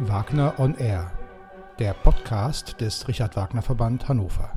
[0.00, 1.10] Wagner on Air,
[1.80, 4.52] der Podcast des Richard Wagner Verband Hannover.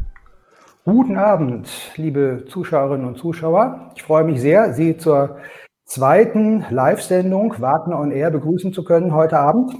[0.85, 3.92] Guten Abend, liebe Zuschauerinnen und Zuschauer.
[3.96, 5.38] Ich freue mich sehr, Sie zur
[5.83, 9.74] zweiten Live-Sendung Wagner on Air begrüßen zu können heute Abend.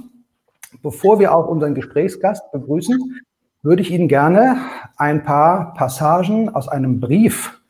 [0.82, 3.20] Bevor wir auch unseren Gesprächsgast begrüßen,
[3.62, 4.56] würde ich Ihnen gerne
[4.96, 7.61] ein paar Passagen aus einem Brief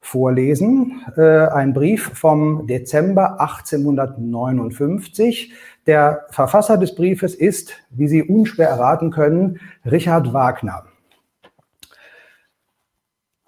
[0.00, 1.02] vorlesen.
[1.16, 5.52] Äh, ein Brief vom Dezember 1859
[5.86, 10.84] der Verfasser des Briefes ist, wie Sie unschwer erraten können, Richard Wagner.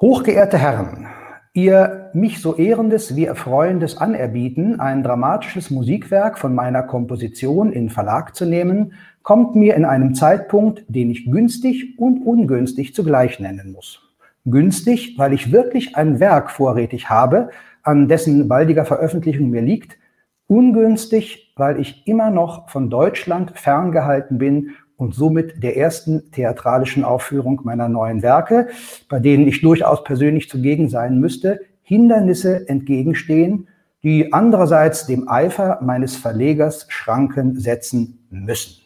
[0.01, 1.07] Hochgeehrte Herren,
[1.55, 8.35] Ihr mich so ehrendes wie erfreuendes Anerbieten, ein dramatisches Musikwerk von meiner Komposition in Verlag
[8.35, 14.12] zu nehmen, kommt mir in einem Zeitpunkt, den ich günstig und ungünstig zugleich nennen muss.
[14.45, 17.51] Günstig, weil ich wirklich ein Werk vorrätig habe,
[17.83, 19.99] an dessen baldiger Veröffentlichung mir liegt,
[20.47, 27.61] ungünstig, weil ich immer noch von Deutschland ferngehalten bin und somit der ersten theatralischen Aufführung
[27.65, 28.69] meiner neuen Werke,
[29.09, 33.69] bei denen ich durchaus persönlich zugegen sein müsste, Hindernisse entgegenstehen,
[34.03, 38.83] die andererseits dem Eifer meines Verlegers Schranken setzen müssen.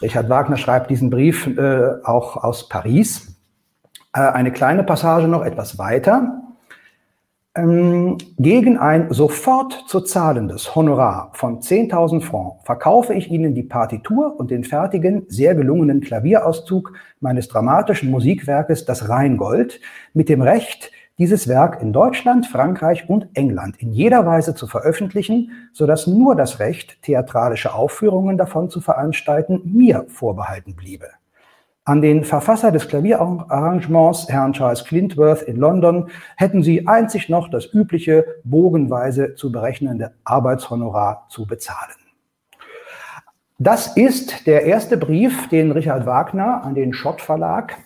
[0.00, 3.31] Richard Wagner schreibt diesen Brief äh, auch aus Paris.
[4.14, 6.42] Äh, eine kleine Passage noch etwas weiter.
[7.54, 14.38] Ähm, gegen ein sofort zu zahlendes Honorar von 10.000 Francs verkaufe ich Ihnen die Partitur
[14.40, 19.80] und den fertigen, sehr gelungenen Klavierauszug meines dramatischen Musikwerkes Das Rheingold
[20.14, 25.50] mit dem Recht, dieses Werk in Deutschland, Frankreich und England in jeder Weise zu veröffentlichen,
[25.74, 31.08] sodass nur das Recht, theatralische Aufführungen davon zu veranstalten, mir vorbehalten bliebe.
[31.84, 37.74] An den Verfasser des Klavierarrangements, Herrn Charles Clintworth in London, hätten sie einzig noch das
[37.74, 41.96] übliche, bogenweise zu berechnende Arbeitshonorar zu bezahlen.
[43.58, 47.76] Das ist der erste Brief, den Richard Wagner an den Schott Verlag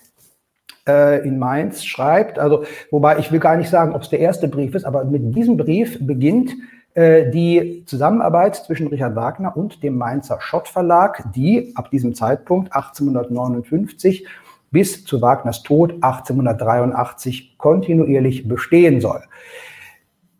[0.86, 2.38] äh, in Mainz schreibt.
[2.38, 5.34] Also, wobei ich will gar nicht sagen, ob es der erste Brief ist, aber mit
[5.34, 6.52] diesem Brief beginnt
[6.96, 14.26] die Zusammenarbeit zwischen Richard Wagner und dem Mainzer Schott Verlag, die ab diesem Zeitpunkt 1859
[14.70, 19.22] bis zu Wagners Tod 1883 kontinuierlich bestehen soll.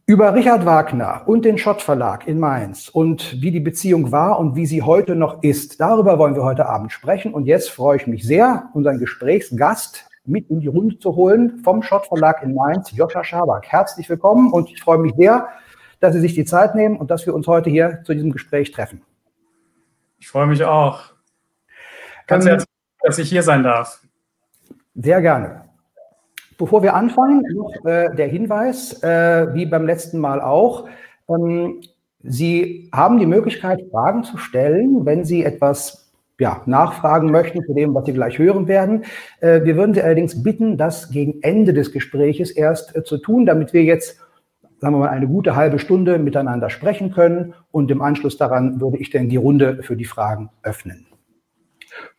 [0.09, 4.55] Über Richard Wagner und den Schott Verlag in Mainz und wie die Beziehung war und
[4.55, 7.34] wie sie heute noch ist, darüber wollen wir heute Abend sprechen.
[7.34, 11.83] Und jetzt freue ich mich sehr, unseren Gesprächsgast mit in die Runde zu holen vom
[11.83, 13.66] Schott Verlag in Mainz, Joscha Schabak.
[13.66, 15.49] Herzlich willkommen und ich freue mich sehr,
[16.01, 18.71] dass Sie sich die Zeit nehmen und dass wir uns heute hier zu diesem Gespräch
[18.73, 19.03] treffen.
[20.19, 21.12] Ich freue mich auch.
[22.27, 22.71] Ganz ähm, herzlich,
[23.03, 24.01] dass ich hier sein darf.
[24.95, 25.65] Sehr gerne.
[26.59, 30.89] Bevor wir anfangen, noch äh, der Hinweis, äh, wie beim letzten Mal auch.
[31.29, 31.83] Ähm,
[32.23, 37.95] Sie haben die Möglichkeit, Fragen zu stellen, wenn Sie etwas ja, nachfragen möchten zu dem,
[37.95, 39.05] was Sie gleich hören werden.
[39.41, 43.47] Äh, wir würden Sie allerdings bitten, das gegen Ende des Gespräches erst äh, zu tun,
[43.47, 44.19] damit wir jetzt
[44.78, 47.54] sagen wir mal, eine gute halbe Stunde miteinander sprechen können.
[47.70, 51.06] Und im Anschluss daran würde ich dann die Runde für die Fragen öffnen.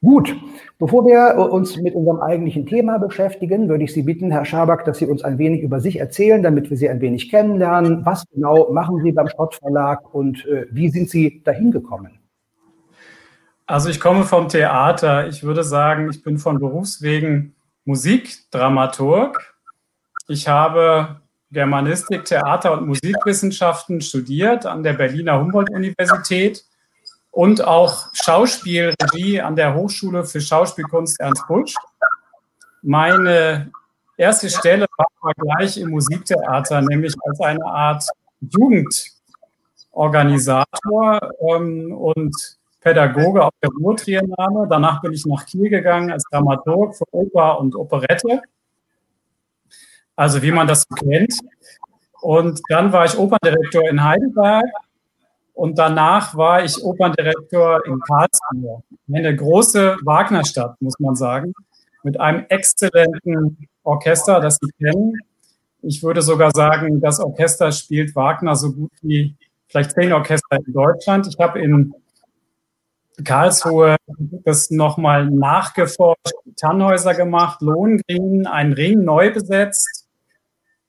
[0.01, 0.35] Gut,
[0.79, 4.97] bevor wir uns mit unserem eigentlichen Thema beschäftigen, würde ich Sie bitten, Herr Schaback, dass
[4.97, 8.06] Sie uns ein wenig über sich erzählen, damit wir Sie ein wenig kennenlernen.
[8.06, 12.19] Was genau machen Sie beim Schrottverlag und äh, wie sind Sie dahin gekommen?
[13.66, 15.28] Also ich komme vom Theater.
[15.28, 19.56] Ich würde sagen, ich bin von Berufswegen Musikdramaturg.
[20.28, 21.22] Ich habe
[21.52, 26.66] Germanistik, Theater- und Musikwissenschaften studiert an der Berliner Humboldt-Universität
[27.31, 31.75] und auch Schauspielregie an der Hochschule für Schauspielkunst Ernst Busch.
[32.81, 33.72] Meine
[34.18, 34.88] erste Stelle
[35.22, 38.03] war gleich im Musiktheater, nämlich als eine Art
[38.41, 42.35] Jugendorganisator ähm, und
[42.81, 44.68] Pädagoge auf der Ruhrtriennahme.
[44.69, 48.41] Danach bin ich nach Kiel gegangen als Dramaturg für Oper und Operette
[50.17, 51.34] also wie man das kennt.
[52.22, 54.66] Und dann war ich Operndirektor in Heidelberg
[55.53, 58.84] und danach war ich Operndirektor in Karlsruhe,
[59.14, 61.53] eine große Wagnerstadt, muss man sagen,
[62.03, 65.14] mit einem exzellenten Orchester, das Sie kennen.
[65.84, 69.35] Ich würde sogar sagen, das Orchester spielt Wagner so gut wie
[69.67, 71.28] vielleicht zehn Orchester in Deutschland.
[71.28, 71.93] Ich habe in
[73.23, 73.96] Karlsruhe
[74.43, 79.97] das nochmal nachgeforscht, Tannhäuser gemacht, Lohengrin, einen Ring neu besetzt,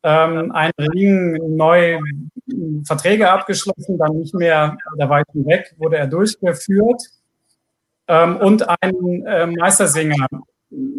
[0.02, 1.98] ähm, ein Ring neu
[2.84, 7.02] Verträge abgeschlossen, dann nicht mehr der Weißen weg, wurde er durchgeführt.
[8.06, 10.26] Ähm, und ein äh, Meistersinger,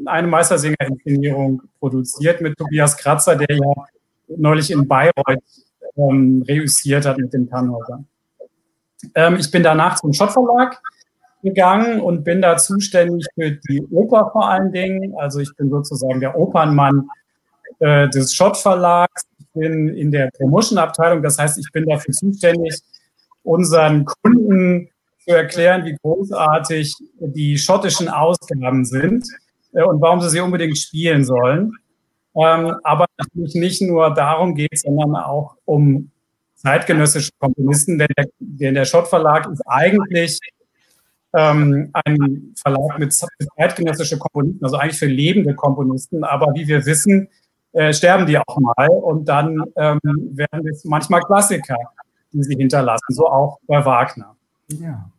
[0.05, 3.73] eine Meistersinger-Inszenierung produziert mit Tobias Kratzer, der ja
[4.27, 5.43] neulich in Bayreuth
[5.97, 8.05] ähm, reüssiert hat mit den Tannhäusern.
[9.15, 10.79] Ähm, ich bin danach zum Schott Verlag
[11.41, 15.15] gegangen und bin da zuständig für die Oper vor allen Dingen.
[15.17, 17.07] Also ich bin sozusagen der Opernmann
[17.79, 19.23] äh, des Schott Verlags.
[19.39, 21.23] Ich bin in der Promotion-Abteilung.
[21.23, 22.75] Das heißt, ich bin dafür zuständig,
[23.43, 24.89] unseren Kunden
[25.19, 29.27] zu erklären, wie großartig die schottischen Ausgaben sind
[29.73, 31.73] äh, und warum sie sie unbedingt spielen sollen.
[32.35, 36.11] Ähm, aber natürlich nicht nur darum geht, sondern auch um
[36.55, 40.39] zeitgenössische Komponisten, denn der, denn der Schott Verlag ist eigentlich
[41.33, 47.29] ähm, ein Verlag mit zeitgenössischen Komponisten, also eigentlich für lebende Komponisten, aber wie wir wissen,
[47.73, 51.77] äh, sterben die auch mal und dann ähm, werden es manchmal Klassiker,
[52.31, 54.35] die sie hinterlassen, so auch bei Wagner.
[54.69, 55.09] Ja.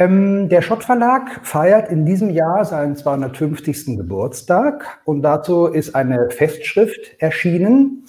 [0.00, 3.96] Ähm, der Schott Verlag feiert in diesem Jahr seinen 250.
[3.96, 8.04] Geburtstag und dazu ist eine Festschrift erschienen.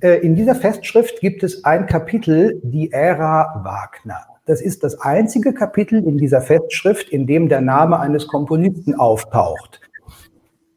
[0.00, 4.20] Äh, in dieser Festschrift gibt es ein Kapitel, die Ära Wagner.
[4.46, 9.80] Das ist das einzige Kapitel in dieser Festschrift, in dem der Name eines Komponisten auftaucht.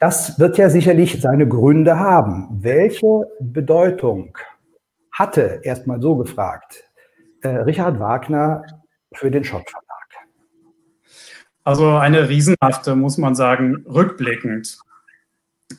[0.02, 2.48] Das wird ja sicherlich seine Gründe haben.
[2.64, 4.36] Welche Bedeutung
[5.12, 6.90] hatte, erstmal so gefragt,
[7.44, 8.64] äh, Richard Wagner
[9.14, 10.28] für den Schott Verlag?
[11.64, 14.80] Also eine riesenhafte, muss man sagen, rückblickend.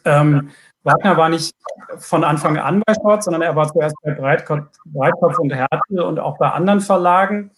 [0.05, 0.51] Ähm,
[0.85, 1.57] Wagner war nicht
[1.99, 6.21] von Anfang an bei Schott, sondern er war zuerst bei Breitkopf, Breitkopf und Hertel und
[6.21, 7.51] auch bei anderen Verlagen.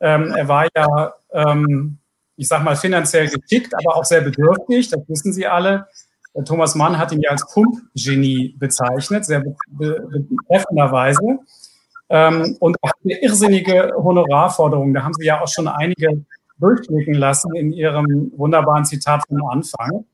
[0.00, 1.98] Ähm, er war ja, ähm,
[2.36, 5.86] ich sag mal, finanziell geschickt, aber auch sehr bedürftig, das wissen Sie alle.
[6.44, 11.38] Thomas Mann hat ihn ja als Pumpgenie bezeichnet, sehr betreffenderweise.
[12.08, 14.94] Ähm, und auch eine irrsinnige Honorarforderung.
[14.94, 16.24] Da haben Sie ja auch schon einige
[16.58, 20.04] durchblicken lassen in Ihrem wunderbaren Zitat vom Anfang.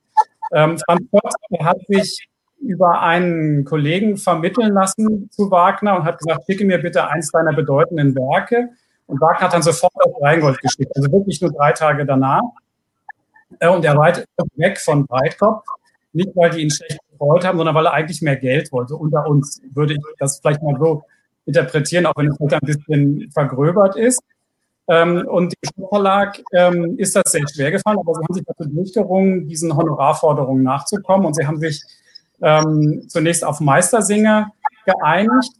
[0.53, 2.29] Ähm, Franz Gott hat sich
[2.61, 7.53] über einen Kollegen vermitteln lassen zu Wagner und hat gesagt, schicke mir bitte eins deiner
[7.53, 8.71] bedeutenden Werke.
[9.06, 12.43] Und Wagner hat dann sofort auf Rheingold geschickt, also wirklich nur drei Tage danach.
[13.58, 14.12] Äh, und er war
[14.56, 15.64] weg von Breitkopf,
[16.12, 18.96] nicht weil die ihn schlecht gefreut haben, sondern weil er eigentlich mehr Geld wollte.
[18.96, 21.04] Unter uns würde ich das vielleicht mal so
[21.44, 24.22] interpretieren, auch wenn es heute ein bisschen vergröbert ist.
[24.88, 28.69] Ähm, und dem Verlag ähm, ist das sehr schwer gefallen, aber sie haben sich dazu
[28.69, 31.81] durchgerungen, diesen Honorarforderungen nachzukommen und sie haben sich
[32.43, 34.50] ähm, zunächst auf Meistersinger
[34.84, 35.52] geeinigt.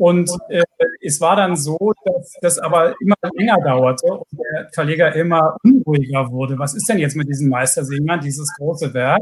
[0.00, 0.62] Und äh,
[1.02, 6.30] es war dann so, dass das aber immer länger dauerte und der Verleger immer unruhiger
[6.30, 6.58] wurde.
[6.58, 9.20] Was ist denn jetzt mit diesen Meistersingern, dieses große Werk?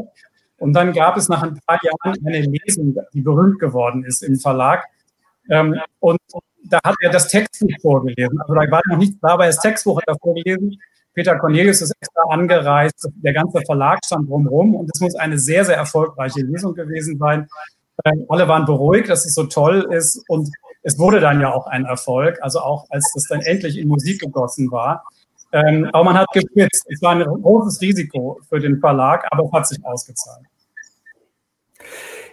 [0.58, 4.36] Und dann gab es nach ein paar Jahren eine Lesung, die berühmt geworden ist im
[4.36, 4.84] Verlag.
[5.50, 6.20] Ähm, und
[6.62, 8.40] da hat er das Textbuch vorgelesen.
[8.40, 10.80] Also da war noch nichts da, aber das Textbuch hat er vorgelesen.
[11.12, 15.64] Peter Cornelius ist extra angereist, der ganze Verlag stand drumherum und es muss eine sehr,
[15.64, 17.48] sehr erfolgreiche Lesung gewesen sein.
[18.04, 20.48] Ähm, alle waren beruhigt, dass es so toll ist und
[20.88, 24.20] es wurde dann ja auch ein Erfolg, also auch als das dann endlich in Musik
[24.22, 25.04] gegossen war.
[25.52, 26.86] Ähm, aber man hat gespitzt.
[26.90, 30.46] Es war ein großes Risiko für den Verlag, aber es hat sich ausgezahlt.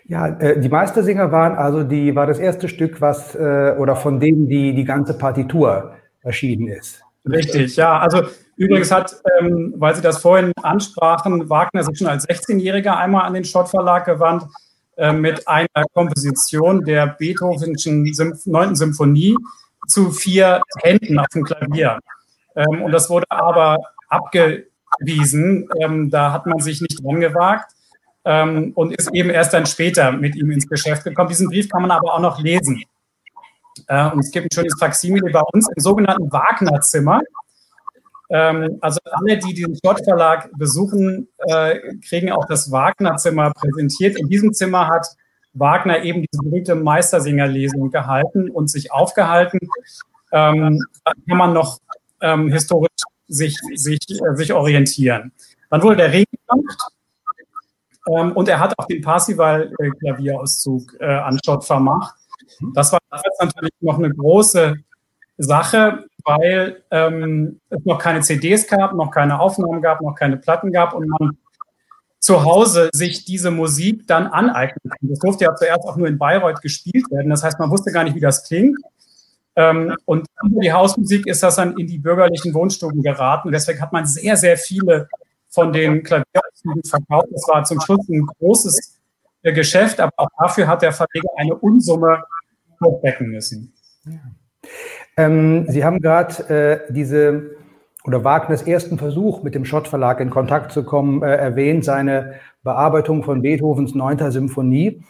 [0.06, 4.22] Ja, äh, die Meistersinger waren also die, war das erste Stück, was äh, oder von
[4.22, 7.04] dem die, die ganze Partitur erschienen ist.
[7.30, 8.00] Richtig, ja.
[8.00, 8.24] Also
[8.56, 13.34] übrigens hat, ähm, weil Sie das vorhin ansprachen, Wagner sich schon als 16-Jähriger einmal an
[13.34, 14.46] den Schott Verlag gewandt
[14.98, 18.10] mit einer Komposition der Beethovenschen
[18.46, 18.76] 9.
[18.76, 19.36] Symphonie
[19.88, 22.00] zu vier Händen auf dem Klavier.
[22.56, 23.78] Ähm, und das wurde aber
[24.10, 25.70] abgewiesen.
[25.80, 27.72] Ähm, da hat man sich nicht dran gewagt
[28.24, 31.30] ähm, und ist eben erst dann später mit ihm ins Geschäft gekommen.
[31.30, 32.84] Diesen Brief kann man aber auch noch lesen.
[33.88, 37.22] Äh, und es gibt ein schönes Faksimile bei uns im sogenannten Wagner-Zimmer.
[38.36, 44.18] Ähm, also alle, die den Schott Verlag besuchen, äh, kriegen auch das Wagner-Zimmer präsentiert.
[44.18, 45.08] In diesem Zimmer hat
[45.54, 49.60] Wagner eben diese berühmte Meistersinger-Lesung gehalten und sich aufgehalten.
[50.34, 51.80] Ähm, da kann man noch
[52.20, 52.90] ähm, historisch
[53.30, 55.32] sich, sich, äh, sich orientieren.
[55.70, 56.92] Dann wurde der Regen gemacht
[58.10, 62.16] ähm, und er hat auch den Parsival-Klavierauszug äh, an Schott vermacht.
[62.74, 63.00] Das war
[63.40, 64.76] natürlich noch eine große
[65.38, 70.72] Sache, weil ähm, es noch keine CDs gab, noch keine Aufnahmen gab, noch keine Platten
[70.72, 71.38] gab und man
[72.20, 75.10] zu Hause sich diese Musik dann aneignen kann.
[75.10, 77.30] Das durfte ja zuerst auch nur in Bayreuth gespielt werden.
[77.30, 78.80] Das heißt, man wusste gar nicht, wie das klingt.
[79.56, 83.52] Ähm, und über die Hausmusik ist das dann in die bürgerlichen Wohnstuben geraten.
[83.52, 85.08] Deswegen hat man sehr, sehr viele
[85.50, 87.28] von den Klavierauszügen verkauft.
[87.32, 89.00] Das war zum Schluss ein großes
[89.44, 92.24] äh, Geschäft, aber auch dafür hat der Verleger eine Unsumme
[92.84, 93.72] hochbecken müssen.
[94.06, 94.20] Ja.
[95.18, 97.56] Ähm, Sie haben gerade äh, diese
[98.04, 102.36] oder Wagners ersten Versuch, mit dem Schott Verlag in Kontakt zu kommen, äh, erwähnt, seine
[102.64, 104.32] Bearbeitung von Beethovens 9.
[104.32, 105.02] Symphonie.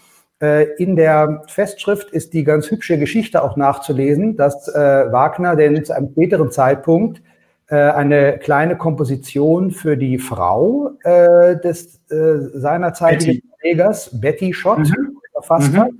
[0.41, 5.83] Äh, in der Festschrift ist die ganz hübsche Geschichte auch nachzulesen, dass äh, Wagner denn
[5.83, 7.21] zu einem späteren Zeitpunkt
[7.67, 15.17] äh, eine kleine Komposition für die Frau äh, des äh, seinerzeitigen Trägers, Betty Schott, mhm.
[15.31, 15.77] verfasst mhm.
[15.77, 15.91] hat.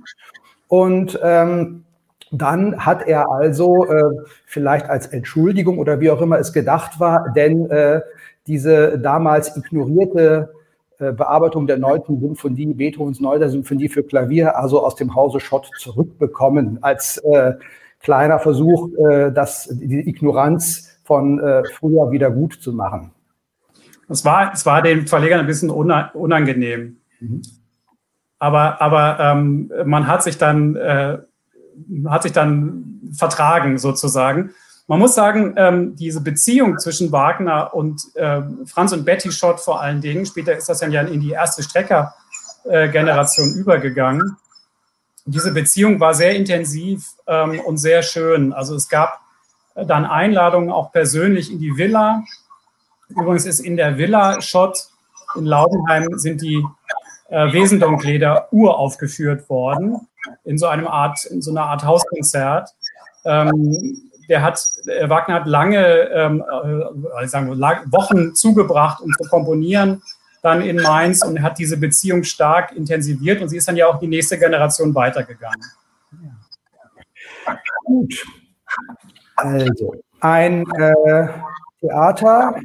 [0.68, 1.85] Und ähm,
[2.32, 4.02] dann hat er also äh,
[4.46, 8.00] vielleicht als Entschuldigung oder wie auch immer es gedacht war, denn äh,
[8.46, 10.52] diese damals ignorierte
[10.98, 15.70] äh, Bearbeitung der neunten Symphonie, Beethovens neuter Symphonie für Klavier, also aus dem Hause Schott
[15.78, 17.54] zurückbekommen, als äh,
[18.00, 23.12] kleiner Versuch, äh, das, die Ignoranz von äh, früher wieder gut zu machen.
[24.08, 26.98] Es war, es war den Verlegern ein bisschen unangenehm.
[27.20, 27.42] Mhm.
[28.38, 30.76] Aber, aber ähm, man hat sich dann,
[32.08, 34.54] hat sich dann vertragen sozusagen.
[34.88, 39.80] Man muss sagen, ähm, diese Beziehung zwischen Wagner und äh, Franz und Betty Schott vor
[39.80, 44.36] allen Dingen, später ist das ja in die erste Strecker-Generation äh, übergegangen.
[45.24, 48.52] Diese Beziehung war sehr intensiv ähm, und sehr schön.
[48.52, 49.20] Also es gab
[49.74, 52.22] dann Einladungen auch persönlich in die Villa.
[53.08, 54.88] Übrigens ist in der Villa Schott
[55.36, 56.64] in Laubenheim sind die
[57.28, 60.08] äh, Wesendonkleder uraufgeführt worden
[60.44, 62.70] in so einem Art, in so einer Art Hauskonzert.
[63.24, 66.44] Ähm, der hat, äh, Wagner hat lange, ähm,
[67.20, 70.02] äh, sagen wir, lang, Wochen zugebracht, um zu komponieren,
[70.42, 73.98] dann in Mainz und hat diese Beziehung stark intensiviert und sie ist dann ja auch
[73.98, 75.60] die nächste Generation weitergegangen.
[77.84, 78.24] Gut.
[79.36, 81.28] Also, ein äh,
[81.80, 82.60] Theater,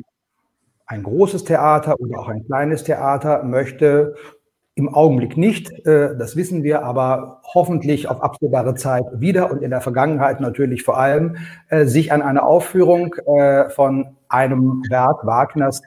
[0.85, 4.15] ein großes Theater oder auch ein kleines Theater möchte
[4.75, 9.69] im Augenblick nicht, äh, das wissen wir, aber hoffentlich auf absehbare Zeit wieder und in
[9.69, 11.37] der Vergangenheit natürlich vor allem,
[11.69, 15.81] äh, sich an eine Aufführung äh, von einem Werk Wagners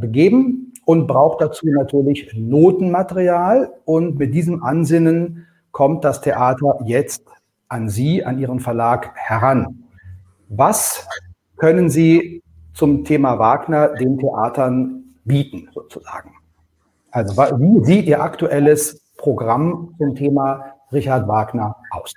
[0.00, 3.70] begeben und braucht dazu natürlich Notenmaterial.
[3.84, 7.22] Und mit diesem Ansinnen kommt das Theater jetzt
[7.68, 9.84] an Sie, an Ihren Verlag heran.
[10.48, 11.06] Was
[11.58, 16.32] können Sie zum Thema Wagner den Theatern bieten, sozusagen?
[17.12, 22.12] Also wie sieht Ihr aktuelles Programm zum Thema Richard Wagner aus?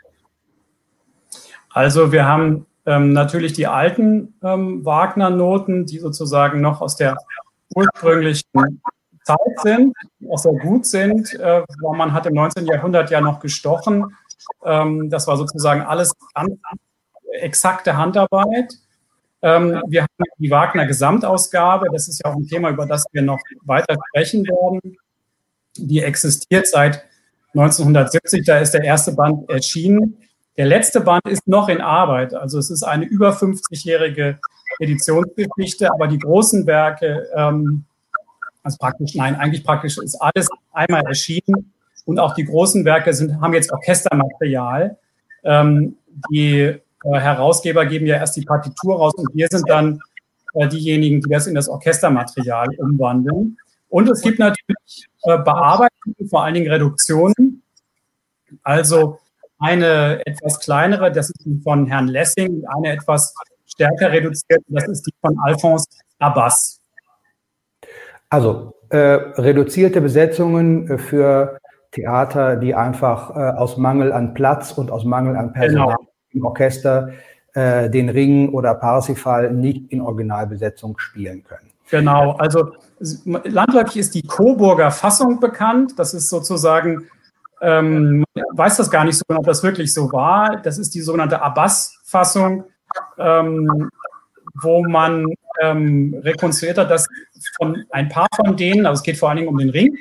[1.70, 7.18] Also wir haben ähm, natürlich die alten ähm, Wagner-Noten, die sozusagen noch aus der
[7.76, 8.82] ursprünglichen
[9.24, 9.94] Zeit sind,
[10.30, 11.34] auch sehr gut sind.
[11.34, 12.66] Äh, man hat im 19.
[12.66, 14.16] Jahrhundert ja noch gestochen.
[14.64, 16.54] Ähm, das war sozusagen alles ganz
[17.42, 18.74] exakte Handarbeit.
[19.46, 20.10] Ähm, wir haben
[20.40, 21.88] die Wagner Gesamtausgabe.
[21.94, 24.98] Das ist ja auch ein Thema, über das wir noch weiter sprechen werden.
[25.78, 27.06] Die existiert seit
[27.54, 28.44] 1970.
[28.44, 30.18] Da ist der erste Band erschienen.
[30.58, 32.34] Der letzte Band ist noch in Arbeit.
[32.34, 34.40] Also es ist eine über 50-jährige
[34.80, 37.86] Editionsgeschichte, aber die großen Werke, ähm,
[38.64, 41.72] also praktisch, nein, eigentlich praktisch ist alles einmal erschienen.
[42.06, 44.98] Und auch die großen Werke sind, haben jetzt Orchestermaterial.
[45.44, 45.98] Ähm,
[46.32, 46.82] die
[47.14, 50.00] Herausgeber geben ja erst die Partitur raus und wir sind dann
[50.54, 53.58] äh, diejenigen, die das in das Orchestermaterial umwandeln.
[53.90, 57.62] Und es gibt natürlich äh, Bearbeitungen, vor allen Dingen Reduktionen.
[58.64, 59.20] Also
[59.60, 63.34] eine etwas kleinere, das ist die von Herrn Lessing, eine etwas
[63.66, 65.86] stärker reduzierte, das ist die von Alphonse
[66.20, 66.80] Abbas.
[68.30, 71.58] Also äh, reduzierte Besetzungen für
[71.92, 76.46] Theater, die einfach äh, aus Mangel an Platz und aus Mangel an Personal genau im
[76.46, 77.10] Orchester
[77.56, 81.72] äh, den Ring oder Parsifal nicht in Originalbesetzung spielen können.
[81.90, 85.94] Genau, also landläufig ist die Coburger Fassung bekannt.
[85.98, 87.08] Das ist sozusagen,
[87.62, 90.58] ähm, weiß das gar nicht so genau, ob das wirklich so war.
[90.58, 92.66] Das ist die sogenannte Abbas-Fassung,
[93.18, 93.90] ähm,
[94.62, 95.26] wo man
[95.62, 97.08] ähm, rekonstruiert hat, dass
[97.56, 99.96] von ein paar von denen, also es geht vor allen Dingen um den Ring,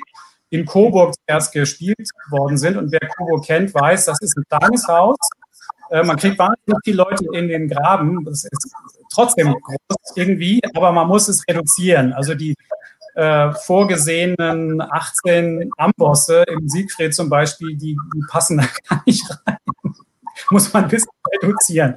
[0.49, 2.77] in Coburg zuerst gespielt worden sind.
[2.77, 5.17] Und wer Coburg kennt, weiß, das ist ein kleines Haus
[5.89, 8.25] äh, man kriegt wahnsinnig viele Leute in den Graben.
[8.25, 8.73] Das ist
[9.13, 12.13] trotzdem groß irgendwie, aber man muss es reduzieren.
[12.13, 12.55] Also die
[13.15, 19.57] äh, vorgesehenen 18 Ambosse im Siegfried zum Beispiel, die, die passen da gar nicht rein.
[20.49, 21.09] muss man ein bisschen
[21.41, 21.95] reduzieren.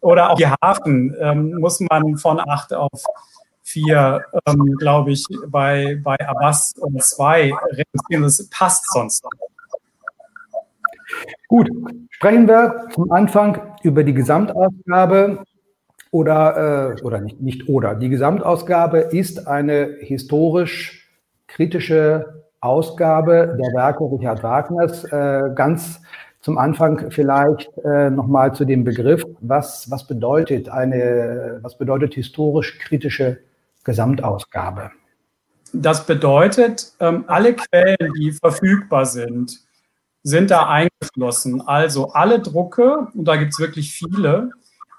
[0.00, 3.04] Oder auch die Hafen ähm, muss man von 8 auf
[3.62, 8.22] 4, ähm, glaube ich, bei, bei Abbas und 2 reduzieren.
[8.22, 9.55] Das passt sonst nicht.
[11.48, 11.70] Gut,
[12.10, 15.44] sprechen wir zum Anfang über die Gesamtausgabe
[16.10, 17.94] oder, äh, oder nicht, nicht oder.
[17.94, 21.08] Die Gesamtausgabe ist eine historisch
[21.46, 25.04] kritische Ausgabe der Werke Richard Wagners.
[25.04, 26.00] Äh, ganz
[26.40, 32.78] zum Anfang vielleicht äh, nochmal zu dem Begriff, was, was bedeutet eine, was bedeutet historisch
[32.78, 33.38] kritische
[33.84, 34.90] Gesamtausgabe?
[35.72, 39.65] Das bedeutet, ähm, alle Quellen, die verfügbar sind,
[40.26, 41.60] sind da eingeflossen.
[41.68, 44.50] Also alle Drucke, und da gibt es wirklich viele,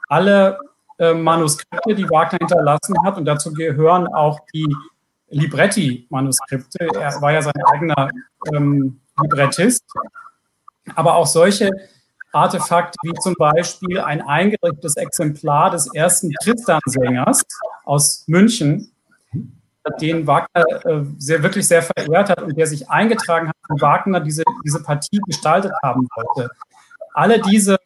[0.07, 0.57] alle
[0.99, 4.73] äh, Manuskripte, die Wagner hinterlassen hat, und dazu gehören auch die
[5.29, 6.87] Libretti-Manuskripte.
[6.95, 8.09] Er war ja sein eigener
[8.53, 9.83] ähm, Librettist.
[10.95, 11.71] Aber auch solche
[12.31, 17.43] Artefakte wie zum Beispiel ein eingerichtetes Exemplar des ersten Tristan-Sängers
[17.83, 18.93] aus München,
[20.01, 24.19] den Wagner äh, sehr, wirklich sehr verehrt hat und der sich eingetragen hat, wo Wagner
[24.19, 26.49] diese, diese Partie gestaltet haben wollte.
[27.13, 27.77] Alle diese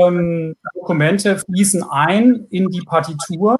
[0.00, 3.56] ähm, Dokumente fließen ein in die Partitur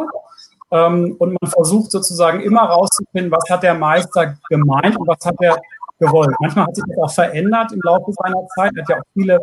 [0.70, 5.36] ähm, und man versucht sozusagen immer rauszufinden, was hat der Meister gemeint und was hat
[5.40, 5.56] er
[5.98, 6.34] gewollt.
[6.40, 8.72] Manchmal hat sich das auch verändert im Laufe seiner Zeit.
[8.78, 9.40] Hat ja auch viele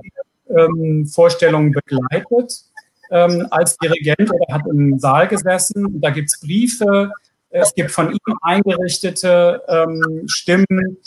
[0.49, 2.63] ähm, Vorstellungen begleitet
[3.11, 6.01] ähm, als Dirigent oder hat im Saal gesessen.
[6.01, 7.11] Da gibt es Briefe,
[7.51, 10.97] es gibt von ihm eingerichtete ähm, Stimmen,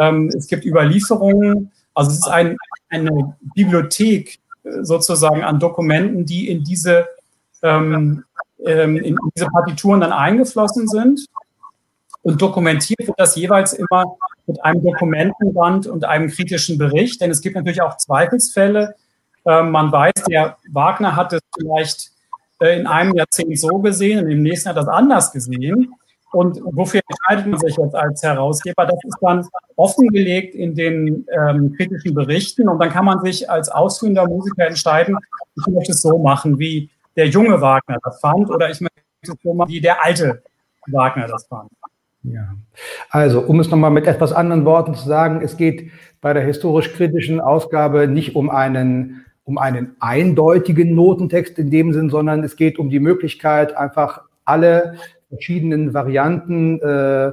[0.00, 1.70] ähm, es gibt Überlieferungen.
[1.94, 2.56] Also es ist ein,
[2.88, 7.08] eine Bibliothek äh, sozusagen an Dokumenten, die in diese,
[7.62, 8.24] ähm,
[8.64, 11.26] ähm, in diese Partituren dann eingeflossen sind.
[12.22, 14.16] Und dokumentiert wird das jeweils immer
[14.46, 18.94] mit einem Dokumentenband und einem kritischen Bericht, denn es gibt natürlich auch Zweifelsfälle.
[19.46, 22.09] Ähm, man weiß, der Wagner hat es vielleicht
[22.60, 25.94] in einem Jahrzehnt so gesehen und im nächsten hat das anders gesehen.
[26.32, 28.86] Und wofür entscheidet man sich jetzt als Herausgeber?
[28.86, 33.68] Das ist dann offengelegt in den ähm, kritischen Berichten und dann kann man sich als
[33.68, 35.16] ausführender Musiker entscheiden,
[35.56, 39.32] ich möchte es so machen, wie der junge Wagner das fand oder ich möchte es
[39.42, 40.42] so machen, wie der alte
[40.86, 41.70] Wagner das fand.
[42.22, 42.54] Ja.
[43.08, 45.90] Also, um es nochmal mit etwas anderen Worten zu sagen, es geht
[46.20, 52.44] bei der historisch-kritischen Ausgabe nicht um einen um einen eindeutigen Notentext in dem Sinn, sondern
[52.44, 54.96] es geht um die Möglichkeit, einfach alle
[55.28, 57.32] verschiedenen Varianten, äh,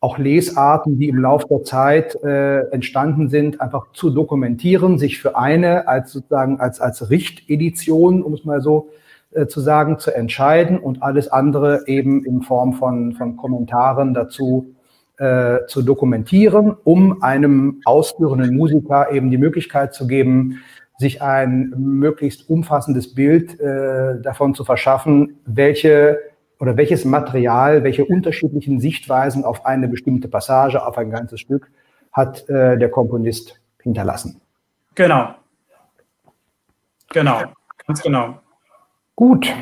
[0.00, 5.36] auch Lesarten, die im Laufe der Zeit äh, entstanden sind, einfach zu dokumentieren, sich für
[5.36, 8.90] eine als sozusagen als, als Richtedition, um es mal so
[9.32, 14.74] äh, zu sagen, zu entscheiden und alles andere eben in Form von, von Kommentaren dazu
[15.18, 20.58] äh, zu dokumentieren, um einem ausführenden Musiker eben die Möglichkeit zu geben,
[20.98, 26.18] sich ein möglichst umfassendes Bild äh, davon zu verschaffen, welche
[26.58, 31.70] oder welches Material, welche unterschiedlichen Sichtweisen auf eine bestimmte Passage, auf ein ganzes Stück
[32.12, 34.40] hat äh, der Komponist hinterlassen.
[34.94, 35.34] Genau.
[37.12, 37.42] Genau,
[37.86, 38.40] ganz genau.
[39.14, 39.52] Gut.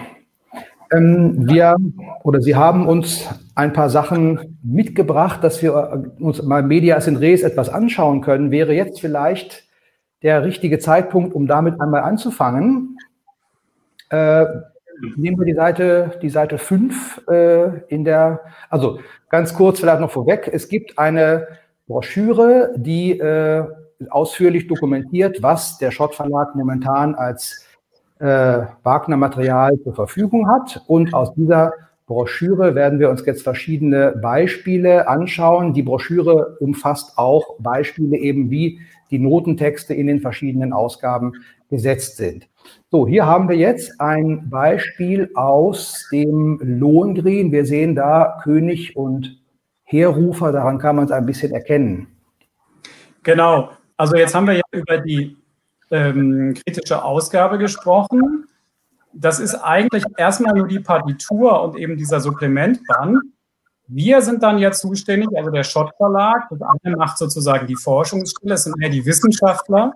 [0.92, 1.77] Ähm, wir
[2.23, 7.42] oder Sie haben uns ein paar Sachen mitgebracht, dass wir uns mal Medias in Res
[7.42, 8.51] etwas anschauen können.
[8.51, 9.63] Wäre jetzt vielleicht
[10.25, 12.99] der richtige Zeitpunkt, um damit einmal anzufangen.
[14.09, 14.47] Äh,
[15.17, 20.11] nehmen wir die Seite, die Seite 5 äh, in der, also ganz kurz vielleicht noch
[20.11, 21.47] vorweg, es gibt eine
[21.87, 23.65] Broschüre, die äh,
[24.09, 27.67] ausführlich dokumentiert, was der Schott Verlag momentan als
[28.19, 30.83] äh, Wagner-Material zur Verfügung hat.
[30.87, 31.73] Und aus dieser
[32.07, 35.73] Broschüre werden wir uns jetzt verschiedene Beispiele anschauen.
[35.73, 41.33] Die Broschüre umfasst auch Beispiele eben, wie die Notentexte in den verschiedenen Ausgaben
[41.71, 42.47] gesetzt sind.
[42.90, 47.53] So, hier haben wir jetzt ein Beispiel aus dem Lohengrin.
[47.53, 49.40] Wir sehen da König und
[49.85, 52.09] Heerrufer, daran kann man es ein bisschen erkennen.
[53.23, 55.37] Genau, also jetzt haben wir ja über die
[55.90, 58.47] ähm, kritische Ausgabe gesprochen.
[59.16, 63.18] Das ist eigentlich erstmal nur die Partitur und eben dieser Supplementband.
[63.87, 68.55] Wir sind dann ja zuständig, also der Schott Verlag, das eine macht sozusagen die Forschungsstelle,
[68.55, 69.92] das sind eher die Wissenschaftler.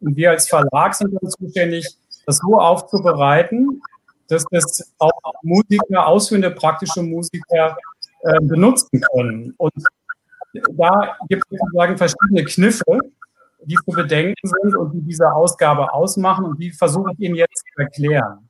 [0.00, 1.86] Und wir als Verlag sind dann zuständig,
[2.26, 3.80] das so aufzubereiten,
[4.28, 7.76] dass das auch Musiker, ausführende praktische Musiker
[8.22, 9.54] äh, benutzen können.
[9.58, 9.72] Und
[10.72, 13.00] da gibt es sozusagen verschiedene Kniffe,
[13.64, 17.58] die zu bedenken sind und die diese Ausgabe ausmachen und die versuche ich Ihnen jetzt
[17.58, 18.45] zu erklären.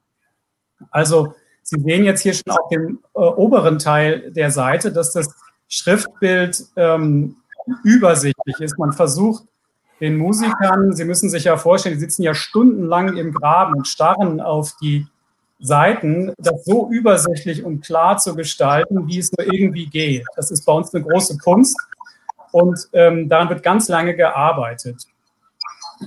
[0.90, 5.34] Also Sie sehen jetzt hier schon auf dem äh, oberen Teil der Seite, dass das
[5.68, 7.36] Schriftbild ähm,
[7.82, 8.78] übersichtlich ist.
[8.78, 9.44] Man versucht
[10.00, 14.40] den Musikern, Sie müssen sich ja vorstellen, die sitzen ja stundenlang im Graben und starren
[14.40, 15.06] auf die
[15.58, 20.24] Seiten, das so übersichtlich und klar zu gestalten, wie es nur irgendwie geht.
[20.36, 21.76] Das ist bei uns eine große Kunst
[22.52, 25.04] und ähm, daran wird ganz lange gearbeitet.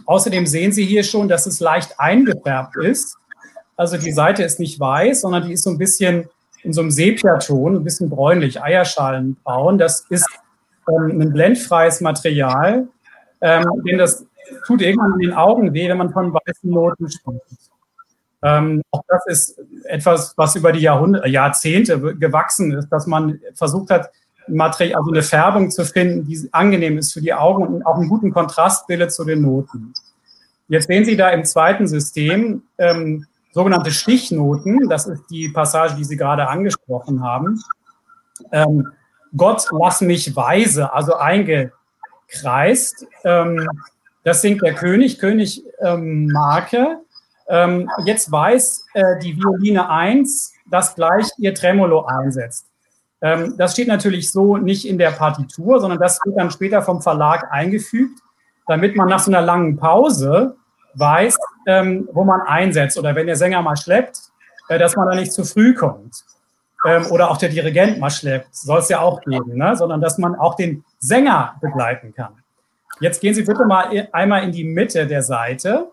[0.06, 3.18] Außerdem sehen Sie hier schon, dass es leicht eingefärbt ist.
[3.80, 6.28] Also die Seite ist nicht weiß, sondern die ist so ein bisschen
[6.64, 9.78] in so einem Sepiaton, ein bisschen bräunlich, Eierschalenbraun.
[9.78, 10.28] Das ist
[10.90, 12.90] ähm, ein blendfreies Material,
[13.40, 14.26] ähm, denn das
[14.68, 17.42] tut irgendwann in den Augen weh, wenn man von weißen Noten spricht.
[18.44, 23.92] Ähm, auch das ist etwas, was über die Jahrhunderte, Jahrzehnte gewachsen ist, dass man versucht
[23.92, 24.10] hat,
[24.50, 28.10] Material, also eine Färbung zu finden, die angenehm ist für die Augen und auch einen
[28.10, 29.94] guten Kontrast bildet zu den Noten.
[30.68, 33.26] Jetzt sehen Sie da im zweiten System ähm,
[33.60, 34.88] sogenannte Stichnoten.
[34.88, 37.60] Das ist die Passage, die Sie gerade angesprochen haben.
[38.54, 38.88] Ähm,
[39.36, 43.06] Gott, lass mich weise, also eingekreist.
[43.26, 43.68] Ähm,
[44.24, 47.02] das singt der König, König ähm, Marke.
[47.50, 52.66] Ähm, jetzt weiß äh, die Violine 1, dass gleich ihr Tremolo einsetzt.
[53.22, 57.02] Ähm, das steht natürlich so nicht in der Partitur, sondern das wird dann später vom
[57.02, 58.22] Verlag eingefügt,
[58.68, 60.56] damit man nach so einer langen Pause
[60.96, 62.98] weiß, ähm, wo man einsetzt.
[62.98, 64.20] Oder wenn der Sänger mal schleppt,
[64.70, 66.24] äh, dass man da nicht zu früh kommt.
[66.86, 69.76] Ähm, oder auch der Dirigent mal schleppt, soll es ja auch geben, ne?
[69.76, 72.42] sondern dass man auch den Sänger begleiten kann.
[73.02, 75.92] Jetzt gehen Sie bitte mal einmal in die Mitte der Seite.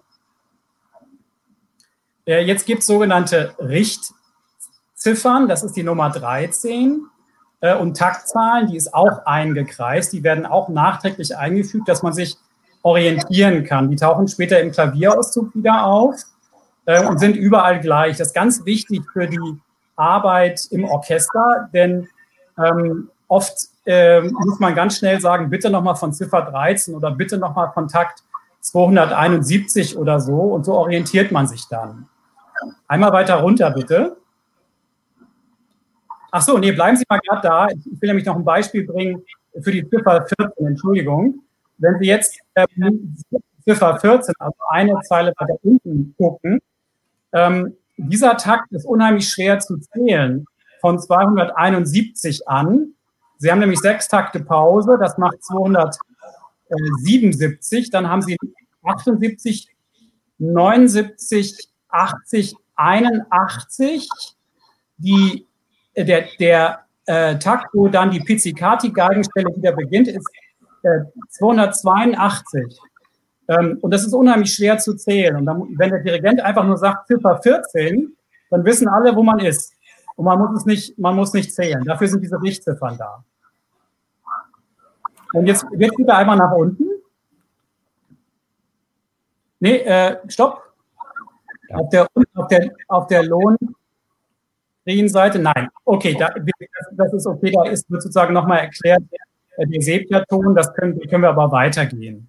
[2.24, 7.06] Äh, jetzt gibt es sogenannte Richtziffern, das ist die Nummer 13
[7.61, 10.12] äh, und Taktzahlen, die ist auch eingekreist.
[10.12, 12.37] Die werden auch nachträglich eingefügt, dass man sich
[12.87, 13.90] orientieren kann.
[13.90, 16.14] Die tauchen später im Klavierauszug wieder auf
[16.85, 18.16] äh, und sind überall gleich.
[18.16, 19.61] Das ist ganz wichtig für die
[19.96, 22.09] Arbeit im Orchester, denn
[22.57, 23.53] ähm, oft
[23.87, 27.88] äh, muss man ganz schnell sagen, bitte nochmal von Ziffer 13 oder bitte nochmal von
[27.88, 28.22] Takt
[28.61, 32.09] 271 oder so und so orientiert man sich dann.
[32.87, 34.16] Einmal weiter runter, bitte.
[36.31, 37.66] Ach so, nee, bleiben Sie mal gerade da.
[37.68, 39.25] Ich will nämlich noch ein Beispiel bringen
[39.61, 41.42] für die Ziffer 14, Entschuldigung.
[41.79, 43.17] Wenn Sie jetzt ähm,
[43.65, 46.61] Ziffer 14, also eine Zeile weiter unten gucken,
[47.33, 50.47] ähm, dieser Takt ist unheimlich schwer zu zählen
[50.81, 52.95] von 271 an.
[53.39, 57.91] Sie haben nämlich sechs Takte Pause, das macht 277.
[57.91, 58.39] Dann haben Sie
[58.83, 59.69] 78,
[60.39, 64.09] 79, 80, 81.
[64.99, 65.47] Die
[65.95, 70.29] äh, der, der äh, Takt, wo dann die Pizzicati-Geigenstelle wieder beginnt, ist
[70.87, 72.79] äh, 282.
[73.49, 75.37] Ähm, und das ist unheimlich schwer zu zählen.
[75.37, 78.16] Und dann, wenn der Dirigent einfach nur sagt Ziffer 14,
[78.51, 79.75] dann wissen alle, wo man ist.
[80.16, 81.85] Und man muss es nicht, man muss nicht zählen.
[81.85, 83.25] Dafür sind diese Richtziffern da.
[85.33, 86.85] Und jetzt, jetzt wieder einmal nach unten.
[89.61, 90.62] Nee, äh, stopp.
[91.72, 93.57] Auf der, auf der, auf der Lohn,
[95.09, 95.40] Seite?
[95.40, 95.68] Nein.
[95.85, 96.33] Okay, da,
[96.92, 97.51] das ist okay.
[97.53, 99.16] Da ist sozusagen nochmal erklärt, äh,
[99.59, 102.29] der Sepia-Ton, das können, können wir aber weitergehen.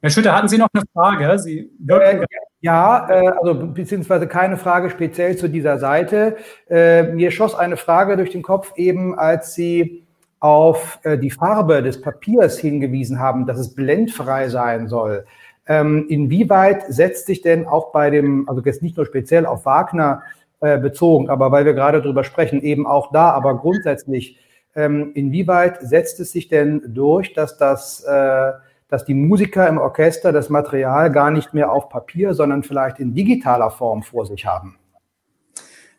[0.00, 1.38] Herr Schütter, hatten Sie noch eine Frage?
[1.38, 2.24] Sie äh,
[2.60, 6.36] ja, äh, also beziehungsweise keine Frage speziell zu dieser Seite.
[6.68, 10.04] Äh, mir schoss eine Frage durch den Kopf eben, als Sie
[10.40, 15.24] auf äh, die Farbe des Papiers hingewiesen haben, dass es blendfrei sein soll.
[15.68, 20.22] Ähm, inwieweit setzt sich denn auch bei dem, also jetzt nicht nur speziell auf Wagner,
[20.60, 24.38] äh, bezogen, aber weil wir gerade darüber sprechen, eben auch da, aber grundsätzlich,
[24.74, 28.52] ähm, inwieweit setzt es sich denn durch, dass das, äh,
[28.88, 33.14] dass die Musiker im Orchester das Material gar nicht mehr auf Papier, sondern vielleicht in
[33.14, 34.78] digitaler Form vor sich haben?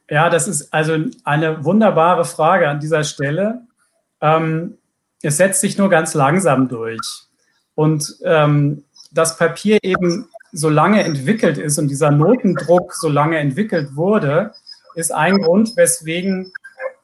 [0.09, 3.61] Ja, das ist also eine wunderbare Frage an dieser Stelle.
[4.21, 4.77] Ähm,
[5.21, 7.23] es setzt sich nur ganz langsam durch.
[7.75, 13.95] Und ähm, das Papier eben so lange entwickelt ist und dieser Notendruck so lange entwickelt
[13.95, 14.51] wurde,
[14.95, 16.51] ist ein Grund, weswegen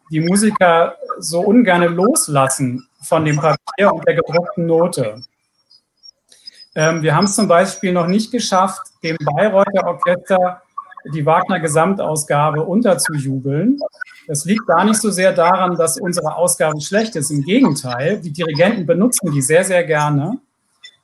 [0.09, 5.21] die Musiker so ungern loslassen von dem Papier und der gedruckten Note.
[6.75, 10.61] Ähm, wir haben es zum Beispiel noch nicht geschafft, dem Bayreuther Orchester
[11.13, 13.79] die Wagner Gesamtausgabe unterzujubeln.
[14.27, 17.31] Das liegt gar nicht so sehr daran, dass unsere Ausgabe schlecht ist.
[17.31, 20.39] Im Gegenteil, die Dirigenten benutzen die sehr, sehr gerne.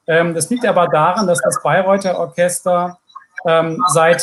[0.07, 2.99] Ähm, das liegt aber daran, dass das Bayreuther Orchester
[3.47, 4.21] ähm, seit,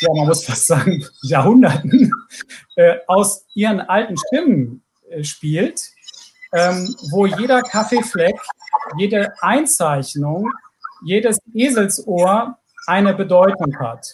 [0.00, 2.12] ja, man muss fast sagen, Jahrhunderten
[2.78, 5.82] äh, aus ihren alten Stimmen äh, spielt,
[6.52, 8.36] ähm, wo jeder Kaffeefleck,
[8.96, 10.48] jede Einzeichnung,
[11.04, 14.06] jedes Eselsohr eine Bedeutung hat.